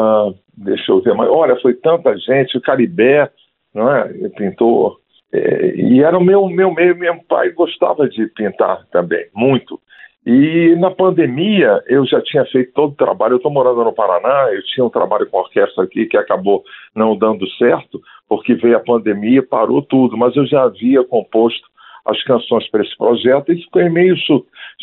deixa 0.57 0.91
eu 0.91 1.01
ver, 1.01 1.13
mas 1.13 1.29
olha, 1.29 1.55
foi 1.61 1.73
tanta 1.75 2.17
gente, 2.17 2.57
o 2.57 2.61
Caribé, 2.61 3.29
não 3.73 3.93
é? 3.93 4.07
Pintou. 4.29 4.97
É, 5.31 5.75
e 5.75 6.01
era 6.01 6.17
o 6.17 6.23
meu, 6.23 6.47
meu 6.47 6.73
meio, 6.73 6.95
meu 6.97 7.15
pai 7.27 7.51
gostava 7.51 8.07
de 8.07 8.25
pintar 8.27 8.85
também, 8.91 9.27
muito. 9.33 9.79
E 10.25 10.75
na 10.79 10.89
pandemia 10.89 11.83
eu 11.87 12.03
já 12.05 12.19
tinha 12.19 12.43
feito 12.45 12.73
todo 12.73 12.93
o 12.93 12.95
trabalho. 12.95 13.33
Eu 13.33 13.37
estou 13.37 13.51
morando 13.51 13.83
no 13.83 13.93
Paraná, 13.93 14.49
eu 14.51 14.63
tinha 14.63 14.83
um 14.83 14.89
trabalho 14.89 15.29
com 15.29 15.37
orquestra 15.37 15.83
aqui 15.83 16.07
que 16.07 16.17
acabou 16.17 16.63
não 16.95 17.15
dando 17.15 17.47
certo, 17.51 18.01
porque 18.27 18.55
veio 18.55 18.77
a 18.77 18.81
pandemia, 18.81 19.43
parou 19.43 19.81
tudo. 19.81 20.17
Mas 20.17 20.35
eu 20.35 20.45
já 20.45 20.63
havia 20.63 21.03
composto 21.03 21.67
as 22.05 22.21
canções 22.23 22.69
para 22.69 22.83
esse 22.83 22.95
projeto 22.97 23.51
e 23.51 23.63
fiquei 23.63 23.89
meio 23.89 24.15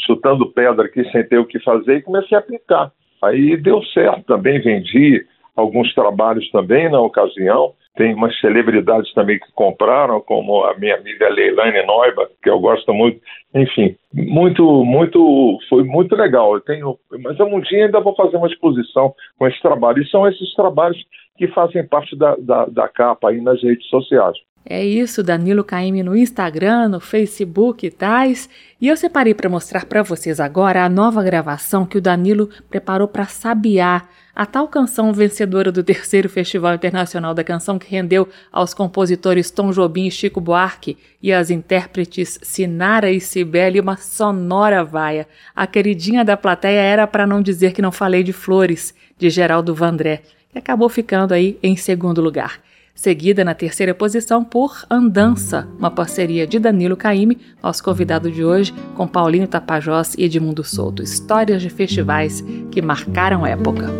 chutando 0.06 0.50
pedra 0.52 0.86
aqui 0.86 1.04
sem 1.10 1.24
ter 1.24 1.38
o 1.38 1.46
que 1.46 1.60
fazer 1.60 1.98
e 1.98 2.02
comecei 2.02 2.36
a 2.36 2.42
pintar. 2.42 2.92
Aí 3.22 3.56
deu 3.56 3.82
certo 3.84 4.24
também, 4.24 4.60
vendi 4.60 5.24
alguns 5.54 5.94
trabalhos 5.94 6.50
também 6.50 6.90
na 6.90 7.00
ocasião 7.00 7.74
tem 7.94 8.14
umas 8.14 8.38
celebridades 8.40 9.12
também 9.12 9.38
que 9.38 9.52
compraram, 9.52 10.20
como 10.20 10.64
a 10.64 10.74
minha 10.78 10.96
amiga 10.96 11.28
Leilane 11.28 11.84
Noiba, 11.84 12.28
que 12.42 12.48
eu 12.48 12.58
gosto 12.58 12.92
muito. 12.94 13.20
Enfim, 13.54 13.94
muito, 14.14 14.84
muito, 14.84 15.58
foi 15.68 15.84
muito 15.84 16.16
legal. 16.16 16.54
Eu 16.54 16.60
tenho, 16.60 16.98
mas 17.20 17.38
um 17.38 17.60
dia 17.60 17.86
ainda 17.86 18.00
vou 18.00 18.14
fazer 18.14 18.36
uma 18.36 18.46
exposição 18.46 19.14
com 19.38 19.46
esse 19.46 19.60
trabalho. 19.60 20.02
E 20.02 20.08
são 20.08 20.26
esses 20.26 20.54
trabalhos 20.54 20.98
que 21.36 21.48
fazem 21.48 21.86
parte 21.86 22.16
da, 22.16 22.34
da, 22.36 22.64
da 22.66 22.88
capa 22.88 23.28
aí 23.28 23.40
nas 23.40 23.62
redes 23.62 23.86
sociais. 23.88 24.38
É 24.64 24.84
isso, 24.84 25.24
Danilo 25.24 25.64
Caime 25.64 26.04
no 26.04 26.16
Instagram, 26.16 26.88
no 26.88 27.00
Facebook 27.00 27.84
e 27.84 27.90
tais. 27.90 28.48
E 28.80 28.86
eu 28.86 28.96
separei 28.96 29.34
para 29.34 29.48
mostrar 29.48 29.84
para 29.86 30.04
vocês 30.04 30.38
agora 30.38 30.84
a 30.84 30.88
nova 30.88 31.20
gravação 31.22 31.84
que 31.84 31.98
o 31.98 32.00
Danilo 32.00 32.48
preparou 32.70 33.08
para 33.08 33.26
Sabiá, 33.26 34.02
a 34.34 34.46
tal 34.46 34.68
canção 34.68 35.12
vencedora 35.12 35.72
do 35.72 35.82
terceiro 35.82 36.28
Festival 36.28 36.74
Internacional 36.74 37.34
da 37.34 37.42
Canção 37.42 37.76
que 37.76 37.90
rendeu 37.90 38.28
aos 38.52 38.72
compositores 38.72 39.50
Tom 39.50 39.72
Jobim 39.72 40.06
e 40.06 40.10
Chico 40.12 40.40
Buarque 40.40 40.96
e 41.20 41.32
às 41.32 41.50
intérpretes 41.50 42.38
Sinara 42.40 43.10
e 43.10 43.20
Cibele 43.20 43.80
uma 43.80 43.96
sonora 43.96 44.84
vaia. 44.84 45.26
A 45.54 45.66
queridinha 45.66 46.24
da 46.24 46.36
plateia 46.36 46.80
era 46.80 47.06
para 47.06 47.26
não 47.26 47.42
dizer 47.42 47.72
que 47.72 47.82
não 47.82 47.92
falei 47.92 48.22
de 48.22 48.32
Flores, 48.32 48.94
de 49.18 49.28
Geraldo 49.28 49.74
Vandré, 49.74 50.22
que 50.50 50.58
acabou 50.58 50.88
ficando 50.88 51.34
aí 51.34 51.58
em 51.62 51.76
segundo 51.76 52.22
lugar 52.22 52.60
seguida 52.94 53.44
na 53.44 53.54
terceira 53.54 53.94
posição 53.94 54.44
por 54.44 54.84
Andança, 54.90 55.68
uma 55.78 55.90
parceria 55.90 56.46
de 56.46 56.58
Danilo 56.58 56.96
Caime, 56.96 57.38
nosso 57.62 57.82
convidado 57.82 58.30
de 58.30 58.44
hoje, 58.44 58.72
com 58.96 59.06
Paulinho 59.06 59.48
Tapajós 59.48 60.14
e 60.16 60.24
Edmundo 60.24 60.62
Souto. 60.64 61.02
Histórias 61.02 61.62
de 61.62 61.70
festivais 61.70 62.44
que 62.70 62.82
marcaram 62.82 63.46
época. 63.46 63.90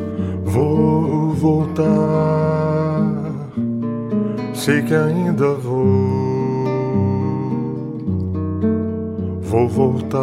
Vou 0.45 1.33
voltar, 1.35 1.85
sei 4.55 4.83
que 4.83 4.95
ainda 4.95 5.55
vou. 5.55 6.33
Vou 9.41 9.69
voltar 9.69 10.19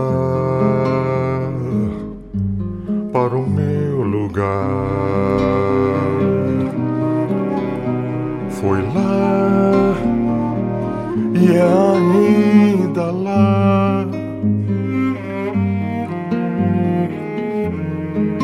para 3.11 3.35
o 3.35 3.47
meu 3.47 4.01
lugar 4.01 4.49
foi 8.59 8.81
lá 8.93 9.95
e 11.33 11.55
é 11.55 11.61
ainda 11.95 13.05
lá. 13.11 14.05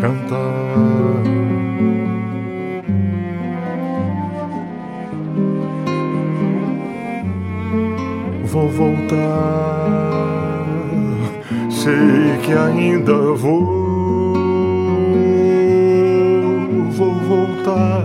cantar 0.00 1.49
voltar, 8.50 10.26
sei 11.70 12.38
que 12.42 12.52
ainda 12.52 13.14
vou, 13.34 14.34
vou 16.90 17.14
voltar. 17.14 18.04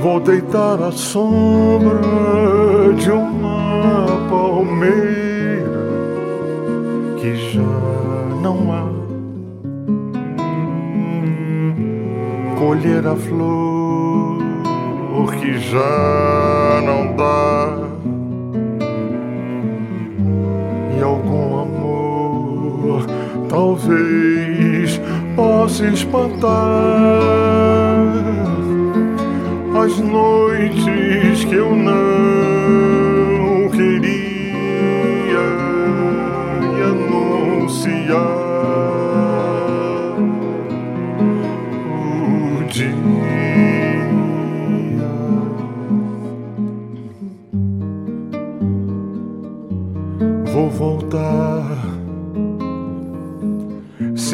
Vou 0.00 0.20
deitar 0.20 0.82
a 0.82 0.92
sombra 0.92 2.00
de 2.96 3.10
uma 3.10 4.06
palmeira 4.28 5.64
que 7.18 7.34
já 7.34 7.60
não 8.42 8.72
há. 8.72 8.84
Colher 12.58 13.06
a 13.06 13.16
flor 13.16 13.73
que 15.32 15.58
já 15.58 16.82
não 16.84 17.14
dá. 17.16 17.78
E 20.98 21.02
algum 21.02 21.60
amor 21.60 23.06
talvez 23.48 25.00
possa 25.36 25.86
espantar 25.86 26.54
as 29.82 29.98
noites 29.98 31.44
que 31.44 31.54
eu 31.54 31.74
não 31.74 32.83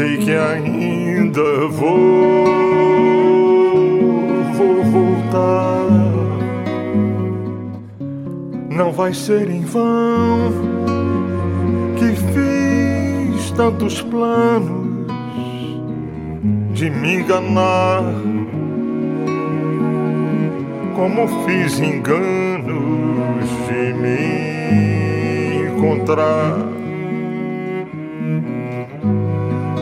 sei 0.01 0.17
que 0.17 0.31
ainda 0.31 1.69
vou 1.69 2.47
voltar. 4.91 5.91
Não 8.71 8.93
vai 8.93 9.13
ser 9.13 9.51
em 9.51 9.61
vão 9.61 10.53
que 11.99 12.15
fiz 12.33 13.51
tantos 13.51 14.01
planos 14.01 15.07
de 16.73 16.89
me 16.89 17.17
enganar. 17.17 18.03
Como 20.97 21.29
fiz 21.45 21.79
enganos 21.79 23.45
de 23.69 23.93
me 24.01 25.67
encontrar. 25.69 26.70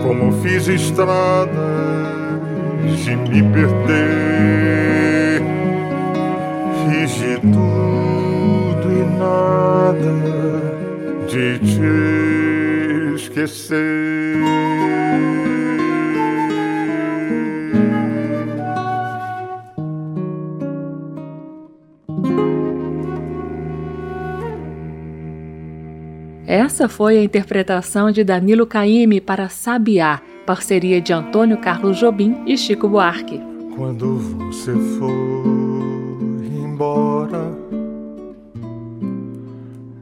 Como 0.08 0.32
fiz 0.40 0.66
estradas 0.68 1.52
de 3.04 3.14
me 3.14 3.42
perder. 3.52 5.42
Fiz 6.82 7.20
de 7.20 7.36
tudo 7.52 8.86
e 8.90 9.04
nada 9.18 10.14
de 11.30 11.58
te 11.58 13.14
esquecer. 13.16 14.57
Essa 26.78 26.88
foi 26.88 27.18
a 27.18 27.24
interpretação 27.24 28.08
de 28.12 28.22
Danilo 28.22 28.64
Caime 28.64 29.20
para 29.20 29.48
Sabiá, 29.48 30.22
parceria 30.46 31.00
de 31.00 31.12
Antônio 31.12 31.58
Carlos 31.58 31.98
Jobim 31.98 32.36
e 32.46 32.56
Chico 32.56 32.88
Buarque. 32.88 33.42
Quando 33.74 34.16
você 34.16 34.72
for 34.96 35.12
embora, 36.44 37.52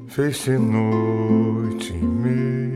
fez 0.07 0.47
noite 0.49 1.95
meu 1.95 2.76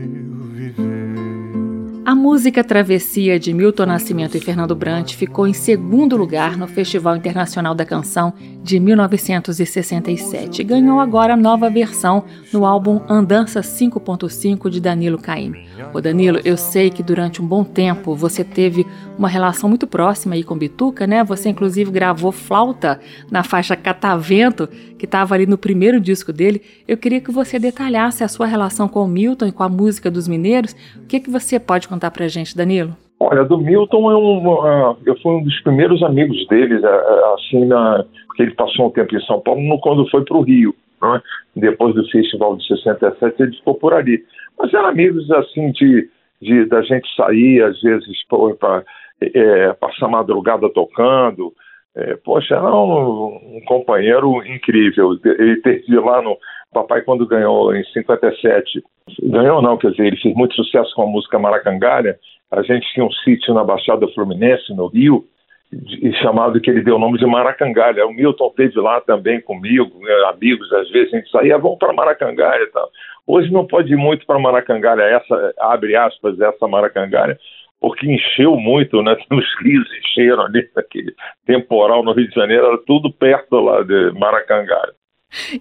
A 2.11 2.15
música 2.15 2.61
Travessia 2.61 3.39
de 3.39 3.53
Milton 3.53 3.85
Nascimento 3.85 4.35
e 4.35 4.41
Fernando 4.41 4.75
Brant 4.75 5.13
ficou 5.13 5.47
em 5.47 5.53
segundo 5.53 6.17
lugar 6.17 6.57
no 6.57 6.67
Festival 6.67 7.15
Internacional 7.15 7.73
da 7.73 7.85
Canção 7.85 8.33
de 8.61 8.81
1967 8.81 10.59
e 10.59 10.65
ganhou 10.65 10.99
agora 10.99 11.37
nova 11.37 11.69
versão 11.69 12.25
no 12.51 12.65
álbum 12.65 12.99
Andança 13.07 13.61
5.5 13.61 14.69
de 14.69 14.81
Danilo 14.81 15.17
Caymmi. 15.17 15.69
Ô 15.93 16.01
Danilo, 16.01 16.39
eu 16.45 16.57
sei 16.57 16.89
que 16.89 17.03
durante 17.03 17.41
um 17.41 17.45
bom 17.45 17.63
tempo 17.63 18.15
você 18.15 18.43
teve 18.43 18.85
uma 19.17 19.27
relação 19.27 19.69
muito 19.69 19.87
próxima 19.87 20.35
aí 20.35 20.43
com 20.43 20.57
Bituca, 20.57 21.07
né? 21.07 21.23
Você 21.23 21.49
inclusive 21.49 21.91
gravou 21.91 22.31
flauta 22.31 22.99
na 23.31 23.43
faixa 23.43 23.75
Catavento, 23.75 24.67
que 24.97 25.05
estava 25.05 25.35
ali 25.35 25.45
no 25.45 25.57
primeiro 25.57 25.99
disco 25.99 26.31
dele. 26.31 26.61
Eu 26.87 26.97
queria 26.97 27.21
que 27.21 27.31
você 27.31 27.59
detalhasse 27.59 28.23
a 28.23 28.27
sua 28.27 28.45
relação 28.45 28.87
com 28.87 29.03
o 29.03 29.07
Milton 29.07 29.47
e 29.47 29.51
com 29.51 29.63
a 29.63 29.69
música 29.69 30.11
dos 30.11 30.27
mineiros. 30.27 30.75
O 30.97 31.07
que, 31.07 31.19
que 31.19 31.29
você 31.29 31.59
pode 31.59 31.87
contar 31.87 32.11
pra 32.11 32.27
gente, 32.27 32.55
Danilo? 32.55 32.95
Olha, 33.19 33.43
do 33.43 33.57
Milton 33.57 34.11
eu, 34.11 34.19
uh, 34.19 34.97
eu 35.05 35.15
fui 35.21 35.31
um 35.31 35.43
dos 35.43 35.59
primeiros 35.61 36.01
amigos 36.01 36.47
dele, 36.47 36.77
uh, 36.77 37.33
assim, 37.35 37.65
na, 37.65 38.03
porque 38.27 38.41
ele 38.41 38.55
passou 38.55 38.87
um 38.87 38.89
tempo 38.89 39.15
em 39.15 39.21
São 39.21 39.39
Paulo 39.41 39.61
no, 39.61 39.79
quando 39.79 40.09
foi 40.09 40.23
para 40.25 40.37
o 40.37 40.41
Rio. 40.41 40.73
Né? 41.01 41.21
Depois 41.55 41.93
do 41.93 42.07
festival 42.09 42.55
de 42.55 42.65
67, 42.65 43.43
ele 43.43 43.55
ficou 43.57 43.75
por 43.75 43.93
ali. 43.93 44.23
Mas 44.61 44.73
eram 44.73 44.89
amigos, 44.89 45.29
assim, 45.31 45.71
de, 45.71 46.07
de 46.39 46.65
da 46.65 46.83
gente 46.83 47.07
sair, 47.15 47.63
às 47.63 47.81
vezes, 47.81 48.17
para 48.59 48.83
é, 49.21 49.73
passar 49.73 50.07
madrugada 50.07 50.69
tocando. 50.69 51.51
É, 51.95 52.15
poxa, 52.23 52.55
era 52.55 52.73
um, 52.73 53.57
um, 53.57 53.61
companheiro 53.65 54.45
incrível. 54.45 55.17
Ele 55.25 55.57
teve 55.61 55.99
lá 55.99 56.21
no. 56.21 56.37
Papai, 56.71 57.01
quando 57.01 57.27
ganhou 57.27 57.75
em 57.75 57.83
57, 57.83 58.81
ganhou 59.23 59.61
não, 59.61 59.77
quer 59.77 59.91
dizer, 59.91 60.05
ele 60.07 60.15
fez 60.15 60.33
muito 60.33 60.55
sucesso 60.55 60.95
com 60.95 61.01
a 61.01 61.07
música 61.07 61.37
Maracangalha. 61.37 62.17
A 62.49 62.61
gente 62.61 62.87
tinha 62.93 63.05
um 63.05 63.11
sítio 63.11 63.53
na 63.53 63.61
Baixada 63.61 64.07
Fluminense, 64.13 64.73
no 64.73 64.87
Rio, 64.87 65.25
e 65.73 66.13
chamado 66.21 66.61
que 66.61 66.69
ele 66.69 66.81
deu 66.81 66.95
o 66.95 66.99
nome 66.99 67.17
de 67.17 67.25
Maracangalha. 67.25 68.05
O 68.05 68.13
Milton 68.13 68.53
teve 68.55 68.79
lá 68.79 69.01
também 69.01 69.41
comigo, 69.41 69.99
né, 69.99 70.13
amigos, 70.33 70.71
às 70.71 70.89
vezes 70.91 71.13
a 71.13 71.17
gente 71.17 71.29
saía, 71.29 71.57
vamos 71.57 71.77
para 71.77 71.91
Maracangalha 71.91 72.63
e 72.63 72.71
tal. 72.71 72.89
Hoje 73.27 73.51
não 73.51 73.65
pode 73.65 73.93
ir 73.93 73.97
muito 73.97 74.25
para 74.25 74.39
Maracangalha, 74.39 75.03
essa, 75.03 75.53
abre 75.59 75.95
aspas, 75.95 76.39
essa 76.39 76.67
Maracangalha, 76.67 77.37
porque 77.79 78.11
encheu 78.11 78.55
muito, 78.57 79.01
né? 79.01 79.15
Os 79.31 79.45
rios 79.61 79.87
encheram 79.99 80.43
ali, 80.43 80.67
aquele 80.75 81.13
temporal 81.45 82.03
no 82.03 82.13
Rio 82.13 82.27
de 82.27 82.35
Janeiro, 82.35 82.65
era 82.65 82.77
tudo 82.85 83.11
perto 83.11 83.59
lá 83.59 83.83
de 83.83 84.11
Maracangalha. 84.19 84.93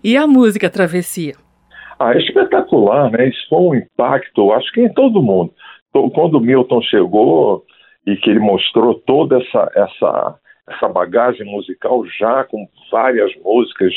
E 0.03 0.17
a 0.17 0.27
música 0.27 0.69
Travessia? 0.69 1.35
Ah, 1.99 2.15
é 2.15 2.19
espetacular, 2.19 3.11
né? 3.11 3.29
Isso 3.29 3.47
foi 3.49 3.59
um 3.59 3.75
impacto, 3.75 4.53
acho 4.53 4.73
que 4.73 4.81
em 4.81 4.93
todo 4.93 5.23
mundo. 5.23 5.53
Quando 5.93 6.37
o 6.37 6.41
Milton 6.41 6.81
chegou, 6.83 7.65
e 8.07 8.17
que 8.17 8.31
ele 8.31 8.41
mostrou 8.41 8.95
toda 8.95 9.39
essa, 9.39 9.71
essa, 9.75 10.39
essa 10.69 10.89
bagagem 10.89 11.47
musical 11.47 12.05
já 12.19 12.45
com 12.45 12.67
várias 12.91 13.31
músicas 13.43 13.93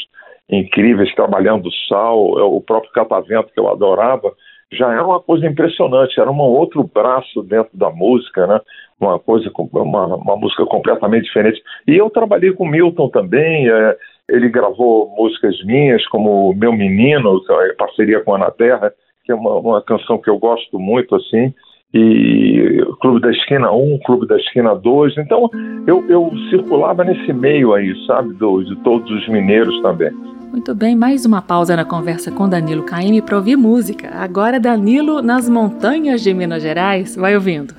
incríveis, 0.49 1.13
trabalhando 1.15 1.69
sal, 1.87 2.39
é, 2.39 2.43
o 2.43 2.61
próprio 2.61 2.91
Catavento 2.91 3.51
que 3.53 3.59
eu 3.59 3.69
adorava, 3.69 4.31
já 4.71 4.91
era 4.91 5.05
uma 5.05 5.19
coisa 5.19 5.45
impressionante, 5.45 6.19
era 6.19 6.31
um 6.31 6.39
outro 6.39 6.83
braço 6.83 7.43
dentro 7.43 7.77
da 7.77 7.89
música, 7.91 8.47
né? 8.47 8.59
Uma 8.99 9.19
coisa, 9.19 9.51
uma, 9.55 10.15
uma 10.15 10.35
música 10.35 10.65
completamente 10.65 11.25
diferente. 11.25 11.61
E 11.87 11.95
eu 11.95 12.09
trabalhei 12.09 12.51
com 12.53 12.65
Milton 12.65 13.09
também, 13.09 13.69
é, 13.69 13.97
ele 14.29 14.49
gravou 14.49 15.13
músicas 15.15 15.63
minhas, 15.63 16.05
como 16.07 16.53
Meu 16.55 16.73
Menino, 16.73 17.41
é 17.49 17.73
parceria 17.73 18.21
com 18.21 18.33
a 18.33 18.37
Ana 18.37 18.51
Terra, 18.51 18.91
que 19.23 19.31
é 19.31 19.35
uma, 19.35 19.55
uma 19.57 19.81
canção 19.81 20.17
que 20.17 20.29
eu 20.29 20.39
gosto 20.39 20.79
muito, 20.79 21.15
assim 21.15 21.53
e 21.93 22.83
Clube 22.99 23.21
da 23.21 23.29
Esquina 23.31 23.71
1, 23.71 23.99
Clube 24.05 24.27
da 24.27 24.37
Esquina 24.37 24.73
2. 24.73 25.17
Então 25.17 25.49
eu, 25.85 26.03
eu 26.09 26.31
circulava 26.49 27.03
nesse 27.03 27.31
meio 27.31 27.73
aí, 27.73 27.93
sabe, 28.07 28.33
do, 28.33 28.63
de 28.63 28.75
todos 28.77 29.09
os 29.11 29.27
mineiros 29.27 29.79
também. 29.81 30.11
Muito 30.51 30.75
bem, 30.75 30.95
mais 30.95 31.25
uma 31.25 31.41
pausa 31.41 31.75
na 31.75 31.83
conversa 31.83 32.31
com 32.31 32.47
Danilo 32.47 32.83
Caime 32.83 33.21
para 33.21 33.37
ouvir 33.37 33.55
música. 33.55 34.09
Agora 34.13 34.59
Danilo 34.59 35.21
nas 35.21 35.49
montanhas 35.49 36.21
de 36.21 36.33
Minas 36.33 36.61
Gerais. 36.61 37.15
Vai 37.15 37.35
ouvindo. 37.35 37.73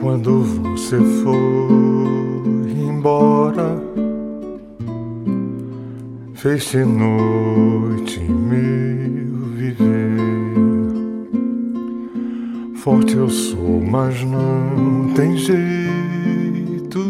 Quando 0.00 0.42
você 0.42 0.98
for 1.22 1.71
embora, 3.02 3.82
fez-se 6.34 6.84
noite 6.84 8.20
meu 8.20 9.48
viver. 9.56 10.20
Forte 12.76 13.16
eu 13.16 13.28
sou, 13.28 13.80
mas 13.80 14.22
não 14.22 15.12
tem 15.16 15.36
jeito. 15.36 17.00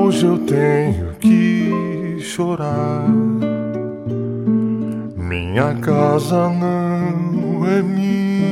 Hoje 0.00 0.26
eu 0.26 0.38
tenho 0.38 1.14
que 1.20 2.18
chorar. 2.18 3.08
Minha 5.16 5.74
casa 5.74 6.48
não 6.48 7.64
é 7.64 7.80
minha 7.80 8.48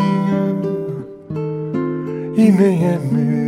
e 2.36 2.52
nem 2.52 2.84
é 2.84 2.98
meu 3.10 3.45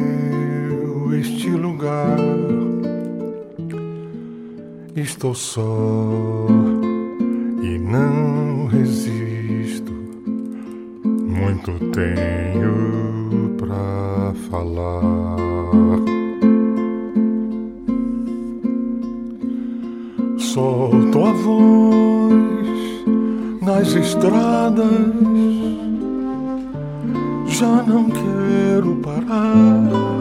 este 1.14 1.50
lugar. 1.50 2.18
Estou 4.96 5.34
só 5.34 6.46
e 7.62 7.78
não 7.78 8.66
resisto. 8.66 9.92
Muito 11.04 11.72
tenho 11.92 13.54
pra 13.56 14.34
falar. 14.50 15.36
Solto 20.36 21.24
a 21.24 21.32
voz 21.32 22.38
nas 23.62 23.94
estradas. 23.94 24.88
Já 27.46 27.82
não 27.82 28.10
quero 28.10 28.96
parar. 28.96 30.17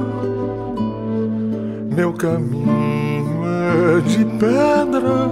Meu 1.98 2.14
caminho 2.14 3.42
é 3.44 4.02
de 4.02 4.24
pedra. 4.24 5.32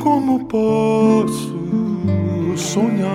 Como 0.00 0.44
posso 0.46 1.56
sonhar? 2.56 3.08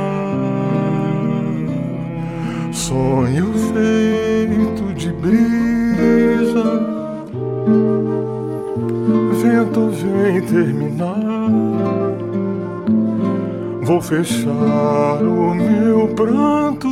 Sonho 2.71 3.51
feito 3.73 4.93
de 4.95 5.11
brisa. 5.11 6.63
Vento 9.33 9.89
vem 9.89 10.41
terminar. 10.43 11.51
Vou 13.83 13.99
fechar 13.99 15.21
o 15.21 15.53
meu 15.53 16.07
pranto. 16.15 16.87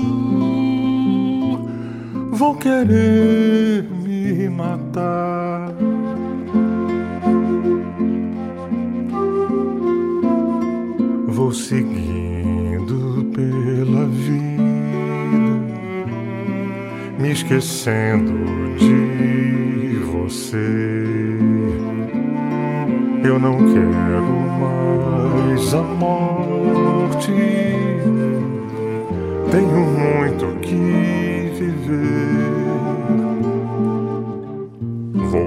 Vou 2.33 2.55
querer 2.55 3.94
matar. 4.55 5.73
Vou 11.27 11.51
seguindo 11.51 13.25
pela 13.35 14.05
vida, 14.05 14.63
me 17.19 17.31
esquecendo 17.31 18.33
de 18.77 19.99
você. 20.11 21.37
Eu 23.23 23.39
não 23.39 23.57
quero 23.57 24.33
mais 24.59 25.73
a 25.73 25.81
morte. 25.81 27.33
Tenho 29.51 29.81
muito 29.85 30.59
que 30.61 31.51
viver. 31.57 32.24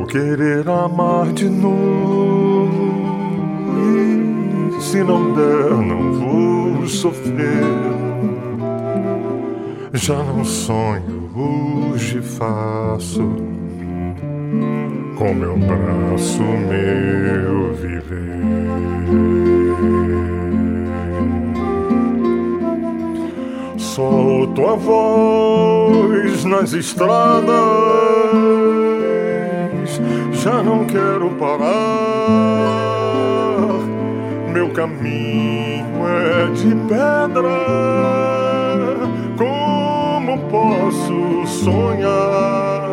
Querer 0.08 0.68
amar 0.68 1.32
de 1.32 1.48
novo. 1.48 2.98
E 4.76 4.82
se 4.82 5.02
não 5.04 5.32
der, 5.34 5.70
não 5.70 6.12
vou 6.14 6.86
sofrer. 6.86 7.64
Já 9.92 10.22
não 10.22 10.44
sonho, 10.44 11.30
hoje 11.34 12.20
faço 12.20 13.22
com 15.16 15.34
meu 15.34 15.56
braço, 15.56 16.42
meu 16.42 17.74
viver. 17.74 18.38
Solto 23.76 24.64
a 24.66 24.76
voz 24.76 26.44
nas 26.44 26.72
estradas, 26.72 27.48
já 30.38 30.62
não 30.62 30.84
quero 30.84 31.30
parar. 31.30 31.68
Meu 34.52 34.70
caminho 34.70 36.06
é 36.06 36.50
de 36.52 36.74
pedra, 36.88 37.58
como 39.36 40.38
posso 40.48 41.46
sonhar? 41.46 42.88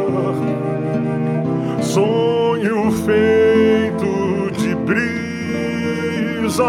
sonho 1.96 2.92
feito 3.06 4.52
de 4.58 4.76
brisa. 4.76 6.64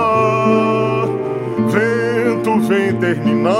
Vento 1.68 2.61
vem 2.68 2.95
terminar. 2.97 3.57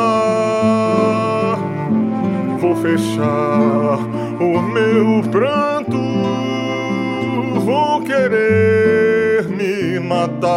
Vou 2.61 2.77
fechar 2.77 3.99
o 4.39 4.63
meu 4.63 5.23
pranto. 5.33 5.76
Querer 8.17 9.45
me 9.49 10.01
matar. 10.01 10.49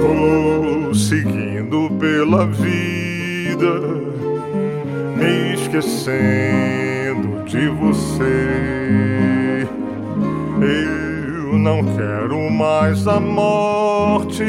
Vou 0.00 0.94
seguindo 0.94 1.90
pela 2.00 2.46
vida, 2.46 3.74
me 5.16 5.52
esquecendo 5.54 7.42
de 7.44 7.68
você. 7.68 9.68
Eu 10.62 11.58
não 11.58 11.84
quero 11.94 12.50
mais 12.50 13.06
a 13.06 13.20
morte. 13.20 14.44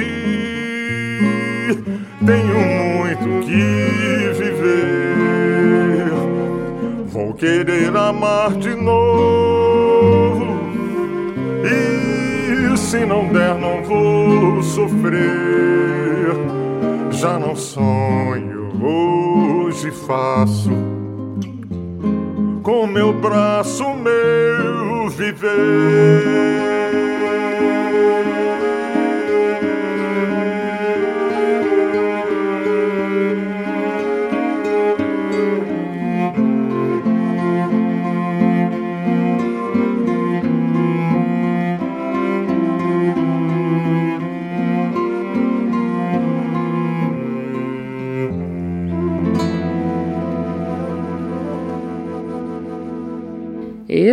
Tenho 2.25 2.59
muito 2.95 3.45
que 3.45 4.32
viver. 4.39 6.07
Vou 7.07 7.34
querer 7.34 7.93
amar 7.95 8.53
de 8.53 8.73
novo. 8.75 9.88
Se 12.89 13.05
não 13.05 13.27
der, 13.27 13.53
não 13.53 13.83
vou 13.83 14.63
sofrer. 14.63 16.33
Já 17.11 17.37
não 17.37 17.55
sonho, 17.55 18.71
hoje 18.81 19.91
faço 19.91 20.71
com 22.63 22.87
meu 22.87 23.13
braço, 23.13 23.83
meu 23.93 25.07
viver. 25.09 26.88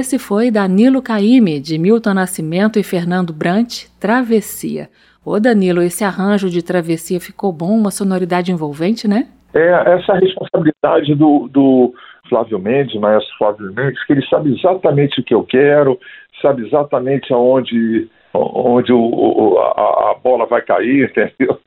Esse 0.07 0.21
foi 0.21 0.53
Danilo 0.53 1.03
Caime, 1.03 1.59
de 1.59 1.77
Milton 1.77 2.15
Nascimento 2.15 2.79
e 2.79 2.85
Fernando 2.85 3.33
Brant, 3.33 3.87
Travessia. 3.99 4.89
Ô 5.25 5.41
Danilo, 5.41 5.83
esse 5.83 6.05
arranjo 6.05 6.49
de 6.49 6.63
Travessia 6.63 7.19
ficou 7.19 7.53
bom, 7.53 7.77
uma 7.77 7.91
sonoridade 7.91 8.53
envolvente, 8.53 9.09
né? 9.09 9.27
É, 9.53 9.69
essa 9.95 10.15
responsabilidade 10.15 11.13
do, 11.17 11.49
do 11.49 11.93
Flávio 12.29 12.57
Mendes, 12.61 12.95
maestro 13.01 13.37
Flávio 13.37 13.73
Mendes, 13.75 14.01
que 14.07 14.13
ele 14.13 14.25
sabe 14.29 14.55
exatamente 14.55 15.21
o 15.21 15.25
que 15.25 15.35
eu 15.35 15.43
quero, 15.43 15.99
sabe 16.41 16.65
exatamente 16.65 17.33
aonde 17.33 18.09
onde 18.33 18.93
o, 18.93 19.01
o, 19.01 19.59
a, 19.59 20.11
a, 20.13 20.15
bola 20.23 20.47
vai 20.47 20.63
cair, 20.63 21.11
entendeu? 21.11 21.59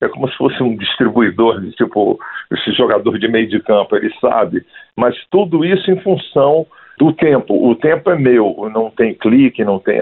É 0.00 0.06
como 0.06 0.30
se 0.30 0.36
fosse 0.36 0.62
um 0.62 0.76
distribuidor, 0.76 1.60
tipo 1.72 2.20
esse 2.52 2.70
jogador 2.72 3.18
de 3.18 3.26
meio 3.26 3.48
de 3.48 3.58
campo, 3.60 3.96
ele 3.96 4.12
sabe, 4.20 4.64
mas 4.94 5.16
tudo 5.28 5.64
isso 5.64 5.90
em 5.90 6.00
função 6.02 6.68
do 7.00 7.14
tempo. 7.14 7.66
O 7.66 7.74
tempo 7.74 8.10
é 8.10 8.18
meu, 8.18 8.70
não 8.74 8.90
tem 8.90 9.14
clique, 9.14 9.64
não 9.64 9.78
tem 9.78 9.98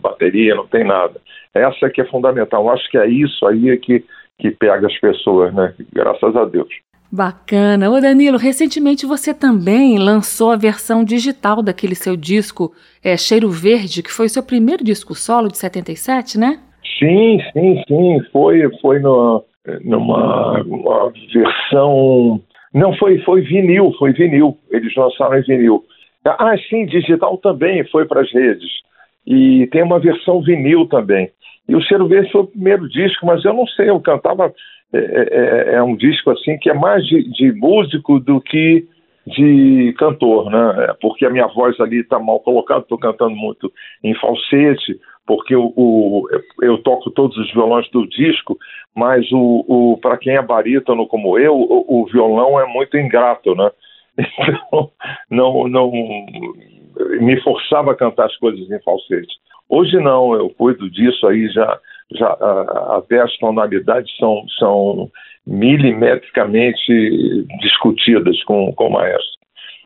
bateria, 0.00 0.54
não 0.54 0.64
tem 0.64 0.84
nada. 0.84 1.20
Essa 1.52 1.86
é 1.86 1.90
que 1.90 2.00
é 2.00 2.04
fundamental. 2.04 2.62
Eu 2.62 2.70
acho 2.70 2.88
que 2.88 2.96
é 2.96 3.08
isso 3.08 3.44
aí 3.46 3.76
que, 3.78 4.04
que 4.38 4.52
pega 4.52 4.86
as 4.86 4.96
pessoas, 5.00 5.52
né? 5.52 5.74
Graças 5.92 6.36
a 6.36 6.44
Deus. 6.44 6.68
Bacana. 7.10 7.90
Ô 7.90 8.00
Danilo, 8.00 8.38
recentemente 8.38 9.06
você 9.06 9.34
também 9.34 9.98
lançou 9.98 10.52
a 10.52 10.56
versão 10.56 11.04
digital 11.04 11.62
daquele 11.62 11.96
seu 11.96 12.16
disco 12.16 12.72
é, 13.02 13.16
Cheiro 13.16 13.50
Verde, 13.50 14.02
que 14.02 14.12
foi 14.12 14.26
o 14.26 14.30
seu 14.30 14.42
primeiro 14.42 14.84
disco 14.84 15.16
solo 15.16 15.48
de 15.48 15.58
77, 15.58 16.38
né? 16.38 16.60
Sim, 16.96 17.40
sim, 17.52 17.82
sim. 17.88 18.20
Foi, 18.32 18.70
foi 18.80 19.00
no, 19.00 19.44
numa 19.84 20.62
uma 20.62 21.12
versão. 21.32 22.40
Não, 22.72 22.96
foi, 22.98 23.18
foi 23.24 23.40
vinil, 23.40 23.92
foi 23.98 24.12
vinil. 24.12 24.56
Eles 24.70 24.94
lançaram 24.94 25.38
em 25.38 25.42
vinil. 25.42 25.82
Ah, 26.28 26.56
sim, 26.68 26.86
digital 26.86 27.36
também 27.38 27.84
foi 27.88 28.06
para 28.06 28.20
as 28.20 28.32
redes. 28.32 28.70
E 29.26 29.66
tem 29.68 29.82
uma 29.82 29.98
versão 29.98 30.40
vinil 30.40 30.86
também. 30.86 31.30
E 31.68 31.74
o 31.74 31.80
Cheiro 31.80 32.06
Verde 32.06 32.30
foi 32.30 32.42
o 32.42 32.46
primeiro 32.46 32.88
disco, 32.88 33.26
mas 33.26 33.44
eu 33.44 33.52
não 33.52 33.66
sei, 33.66 33.90
eu 33.90 34.00
cantava. 34.00 34.52
É, 34.92 34.98
é, 34.98 35.74
é 35.74 35.82
um 35.82 35.96
disco 35.96 36.30
assim 36.30 36.56
que 36.58 36.70
é 36.70 36.74
mais 36.74 37.04
de, 37.04 37.28
de, 37.32 37.52
músico 37.52 38.20
do 38.20 38.40
que 38.40 38.86
de 39.26 39.92
cantor, 39.98 40.48
né? 40.48 40.84
É, 40.84 40.94
porque 41.00 41.26
a 41.26 41.30
minha 41.30 41.48
voz 41.48 41.78
ali 41.80 42.00
está 42.00 42.20
mal 42.20 42.38
colocada, 42.38 42.82
estou 42.82 42.96
cantando 42.96 43.34
muito 43.34 43.72
em 44.04 44.14
falsete, 44.14 45.00
porque 45.26 45.56
o, 45.56 45.72
o, 45.76 46.28
eu 46.62 46.78
toco 46.78 47.10
todos 47.10 47.36
os 47.36 47.52
violões 47.52 47.90
do 47.90 48.06
disco, 48.06 48.56
mas 48.94 49.26
o, 49.32 49.64
o 49.66 49.98
para 50.00 50.16
quem 50.16 50.36
é 50.36 50.42
barítono 50.42 51.06
como 51.08 51.36
eu, 51.36 51.54
o, 51.56 52.02
o, 52.02 52.06
violão 52.06 52.60
é 52.60 52.66
muito 52.66 52.96
ingrato, 52.96 53.56
né? 53.56 53.68
Então, 54.18 54.90
não, 55.30 55.68
não 55.68 55.92
me 57.20 57.40
forçava 57.42 57.92
a 57.92 57.96
cantar 57.96 58.26
as 58.26 58.36
coisas 58.36 58.70
em 58.70 58.82
falsete. 58.82 59.34
Hoje 59.68 59.98
não, 59.98 60.34
eu 60.34 60.50
cuido 60.50 60.90
disso 60.90 61.26
aí 61.26 61.48
já, 61.48 61.78
já 62.12 62.32
até 62.96 63.20
as 63.20 63.36
tonalidades 63.38 64.14
são, 64.16 64.44
são 64.58 65.10
milimetricamente 65.46 67.46
discutidas 67.60 68.42
com, 68.44 68.72
com 68.72 68.88
o 68.88 68.92
maestro 68.92 69.35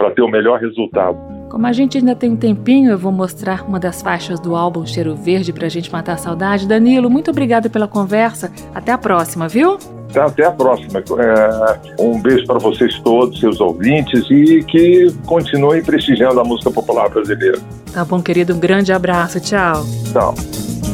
para 0.00 0.10
ter 0.12 0.22
o 0.22 0.28
melhor 0.28 0.58
resultado. 0.58 1.18
Como 1.50 1.66
a 1.66 1.72
gente 1.72 1.98
ainda 1.98 2.14
tem 2.14 2.30
um 2.30 2.36
tempinho, 2.36 2.90
eu 2.90 2.96
vou 2.96 3.12
mostrar 3.12 3.68
uma 3.68 3.78
das 3.78 4.00
faixas 4.00 4.40
do 4.40 4.56
álbum 4.56 4.86
Cheiro 4.86 5.14
Verde 5.14 5.52
para 5.52 5.66
a 5.66 5.68
gente 5.68 5.92
matar 5.92 6.14
a 6.14 6.16
saudade. 6.16 6.66
Danilo, 6.66 7.10
muito 7.10 7.30
obrigada 7.30 7.68
pela 7.68 7.86
conversa. 7.86 8.50
Até 8.74 8.92
a 8.92 8.98
próxima, 8.98 9.46
viu? 9.46 9.76
Até 10.16 10.46
a 10.46 10.52
próxima. 10.52 11.00
É, 11.18 12.02
um 12.02 12.18
beijo 12.22 12.46
para 12.46 12.58
vocês 12.58 12.98
todos, 13.00 13.38
seus 13.38 13.60
ouvintes, 13.60 14.24
e 14.30 14.64
que 14.64 15.12
continuem 15.26 15.82
prestigiando 15.82 16.40
a 16.40 16.44
música 16.44 16.70
popular 16.70 17.10
brasileira. 17.10 17.58
Tá 17.92 18.04
bom, 18.04 18.22
querido. 18.22 18.54
Um 18.54 18.60
grande 18.60 18.92
abraço. 18.92 19.38
Tchau. 19.40 19.84
Tchau. 20.12 20.34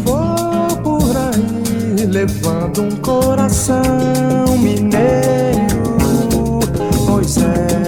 Vou 0.05 0.83
por 0.83 1.17
aí 1.17 2.07
levando 2.07 2.83
um 2.83 2.97
coração 2.97 3.83
mineiro. 4.59 5.77
Pois 7.07 7.37
é. 7.37 7.86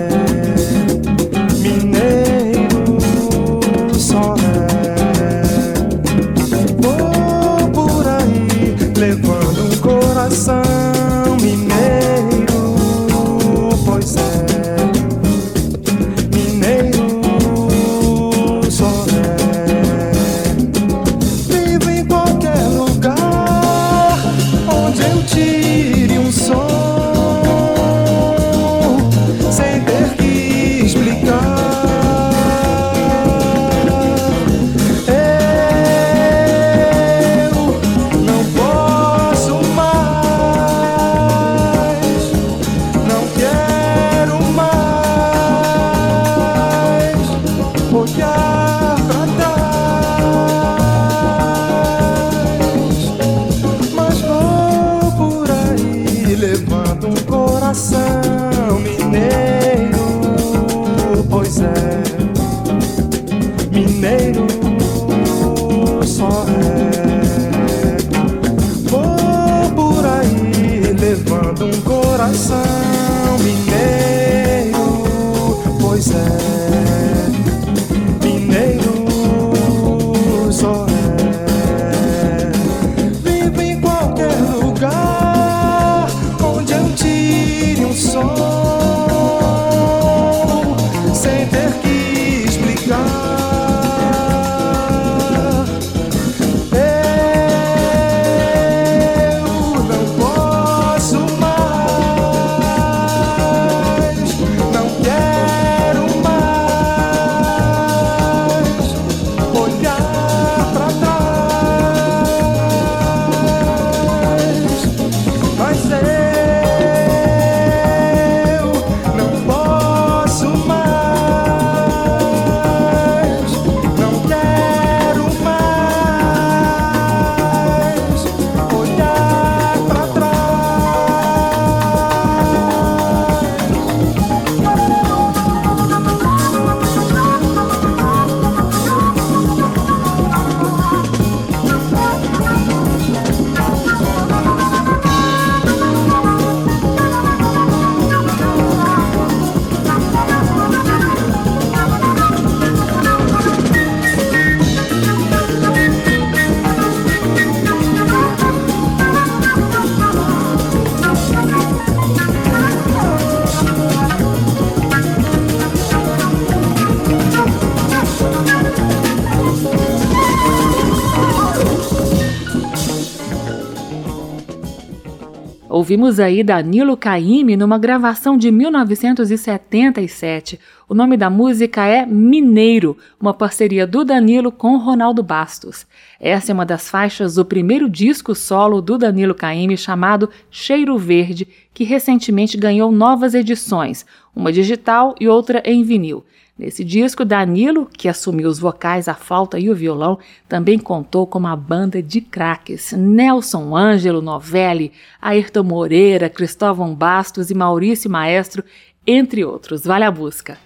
Ouvimos 175.89 176.20
aí 176.20 176.45
Danilo 176.45 176.99
Caymmi 176.99 177.57
numa 177.57 177.78
gravação 177.78 178.36
de 178.36 178.51
1977. 178.51 180.61
O 180.86 180.93
nome 180.93 181.16
da 181.16 181.30
música 181.30 181.86
é 181.86 182.05
Mineiro, 182.05 182.95
uma 183.18 183.32
parceria 183.32 183.86
do 183.86 184.05
Danilo 184.05 184.53
com 184.53 184.76
Ronaldo 184.76 185.22
Bastos. 185.22 185.86
Essa 186.20 186.53
é 186.53 186.55
uma 186.55 186.66
das 186.66 186.91
faixas 186.91 187.36
do 187.36 187.45
primeiro 187.45 187.89
disco 187.89 188.34
solo 188.34 188.82
do 188.82 188.99
Danilo 188.99 189.34
Caymmi 189.34 189.78
chamado 189.78 190.28
Cheiro 190.51 190.99
Verde, 190.99 191.49
que 191.72 191.84
recentemente 191.84 192.59
ganhou 192.59 192.93
novas 192.93 193.32
edições, 193.32 194.05
uma 194.36 194.53
digital 194.53 195.14
e 195.18 195.26
outra 195.26 195.62
em 195.64 195.82
vinil. 195.82 196.22
Nesse 196.59 196.83
disco, 196.83 197.25
Danilo, 197.25 197.87
que 197.87 198.09
assumiu 198.09 198.49
os 198.49 198.59
vocais, 198.59 199.07
a 199.07 199.15
flauta 199.15 199.61
e 199.61 199.71
o 199.71 199.77
violão, 199.77 200.19
também 200.49 200.77
contou 200.77 201.25
com 201.25 201.39
uma 201.39 201.55
banda 201.55 202.03
de 202.03 202.21
craques: 202.21 202.91
Nelson 202.93 203.77
Ângelo 203.77 204.21
Novelli, 204.21 204.91
Ayrton 205.23 205.63
Moreira, 205.63 206.29
Cristóvão 206.29 206.93
Bastos 206.93 207.51
e 207.51 207.55
Maurício 207.55 208.11
Maestro, 208.11 208.65
entre 209.07 209.45
outros. 209.45 209.85
Vale 209.85 210.05
a 210.05 210.11
busca. 210.11 210.59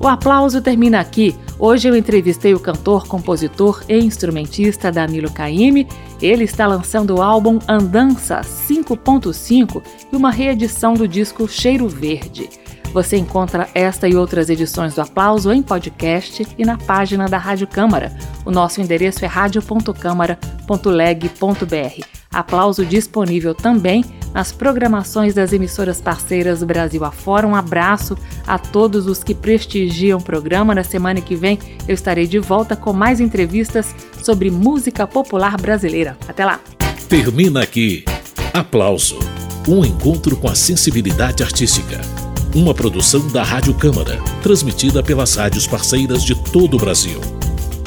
O 0.00 0.06
aplauso 0.06 0.62
termina 0.62 1.00
aqui. 1.00 1.34
Hoje 1.58 1.88
eu 1.88 1.96
entrevistei 1.96 2.54
o 2.54 2.60
cantor, 2.60 3.08
compositor 3.08 3.82
e 3.88 3.98
instrumentista 3.98 4.92
Danilo 4.92 5.32
Caime. 5.32 5.88
Ele 6.22 6.44
está 6.44 6.68
lançando 6.68 7.16
o 7.16 7.22
álbum 7.22 7.58
Andança 7.66 8.42
5.5 8.42 9.82
e 10.12 10.14
uma 10.14 10.30
reedição 10.30 10.94
do 10.94 11.08
disco 11.08 11.48
Cheiro 11.48 11.88
Verde. 11.88 12.63
Você 12.94 13.16
encontra 13.16 13.68
esta 13.74 14.08
e 14.08 14.14
outras 14.14 14.48
edições 14.48 14.94
do 14.94 15.00
Aplauso 15.00 15.52
em 15.52 15.60
podcast 15.60 16.46
e 16.56 16.64
na 16.64 16.78
página 16.78 17.28
da 17.28 17.38
Rádio 17.38 17.66
Câmara. 17.66 18.16
O 18.44 18.52
nosso 18.52 18.80
endereço 18.80 19.24
é 19.24 19.26
radio.câmara.leg.br. 19.26 22.06
Aplauso 22.32 22.86
disponível 22.86 23.52
também 23.52 24.04
nas 24.32 24.52
programações 24.52 25.34
das 25.34 25.52
emissoras 25.52 26.00
parceiras 26.00 26.62
Brasil 26.62 27.04
afora. 27.04 27.48
Um 27.48 27.56
abraço 27.56 28.16
a 28.46 28.60
todos 28.60 29.08
os 29.08 29.24
que 29.24 29.34
prestigiam 29.34 30.20
o 30.20 30.22
programa. 30.22 30.72
Na 30.72 30.84
semana 30.84 31.20
que 31.20 31.34
vem 31.34 31.58
eu 31.88 31.94
estarei 31.94 32.28
de 32.28 32.38
volta 32.38 32.76
com 32.76 32.92
mais 32.92 33.18
entrevistas 33.18 33.92
sobre 34.22 34.52
música 34.52 35.04
popular 35.04 35.56
brasileira. 35.56 36.16
Até 36.28 36.44
lá! 36.44 36.60
Termina 37.08 37.60
aqui. 37.60 38.04
Aplauso. 38.52 39.18
Um 39.66 39.84
encontro 39.84 40.36
com 40.36 40.48
a 40.48 40.54
sensibilidade 40.54 41.42
artística 41.42 42.00
uma 42.54 42.72
produção 42.72 43.26
da 43.28 43.42
Rádio 43.42 43.74
Câmara, 43.74 44.20
transmitida 44.42 45.02
pelas 45.02 45.34
rádios 45.34 45.66
parceiras 45.66 46.22
de 46.22 46.34
todo 46.34 46.74
o 46.74 46.78
Brasil. 46.78 47.20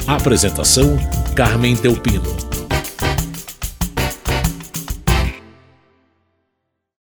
Apresentação: 0.06 0.98
Carmen 1.34 1.74
Delpino. 1.74 2.47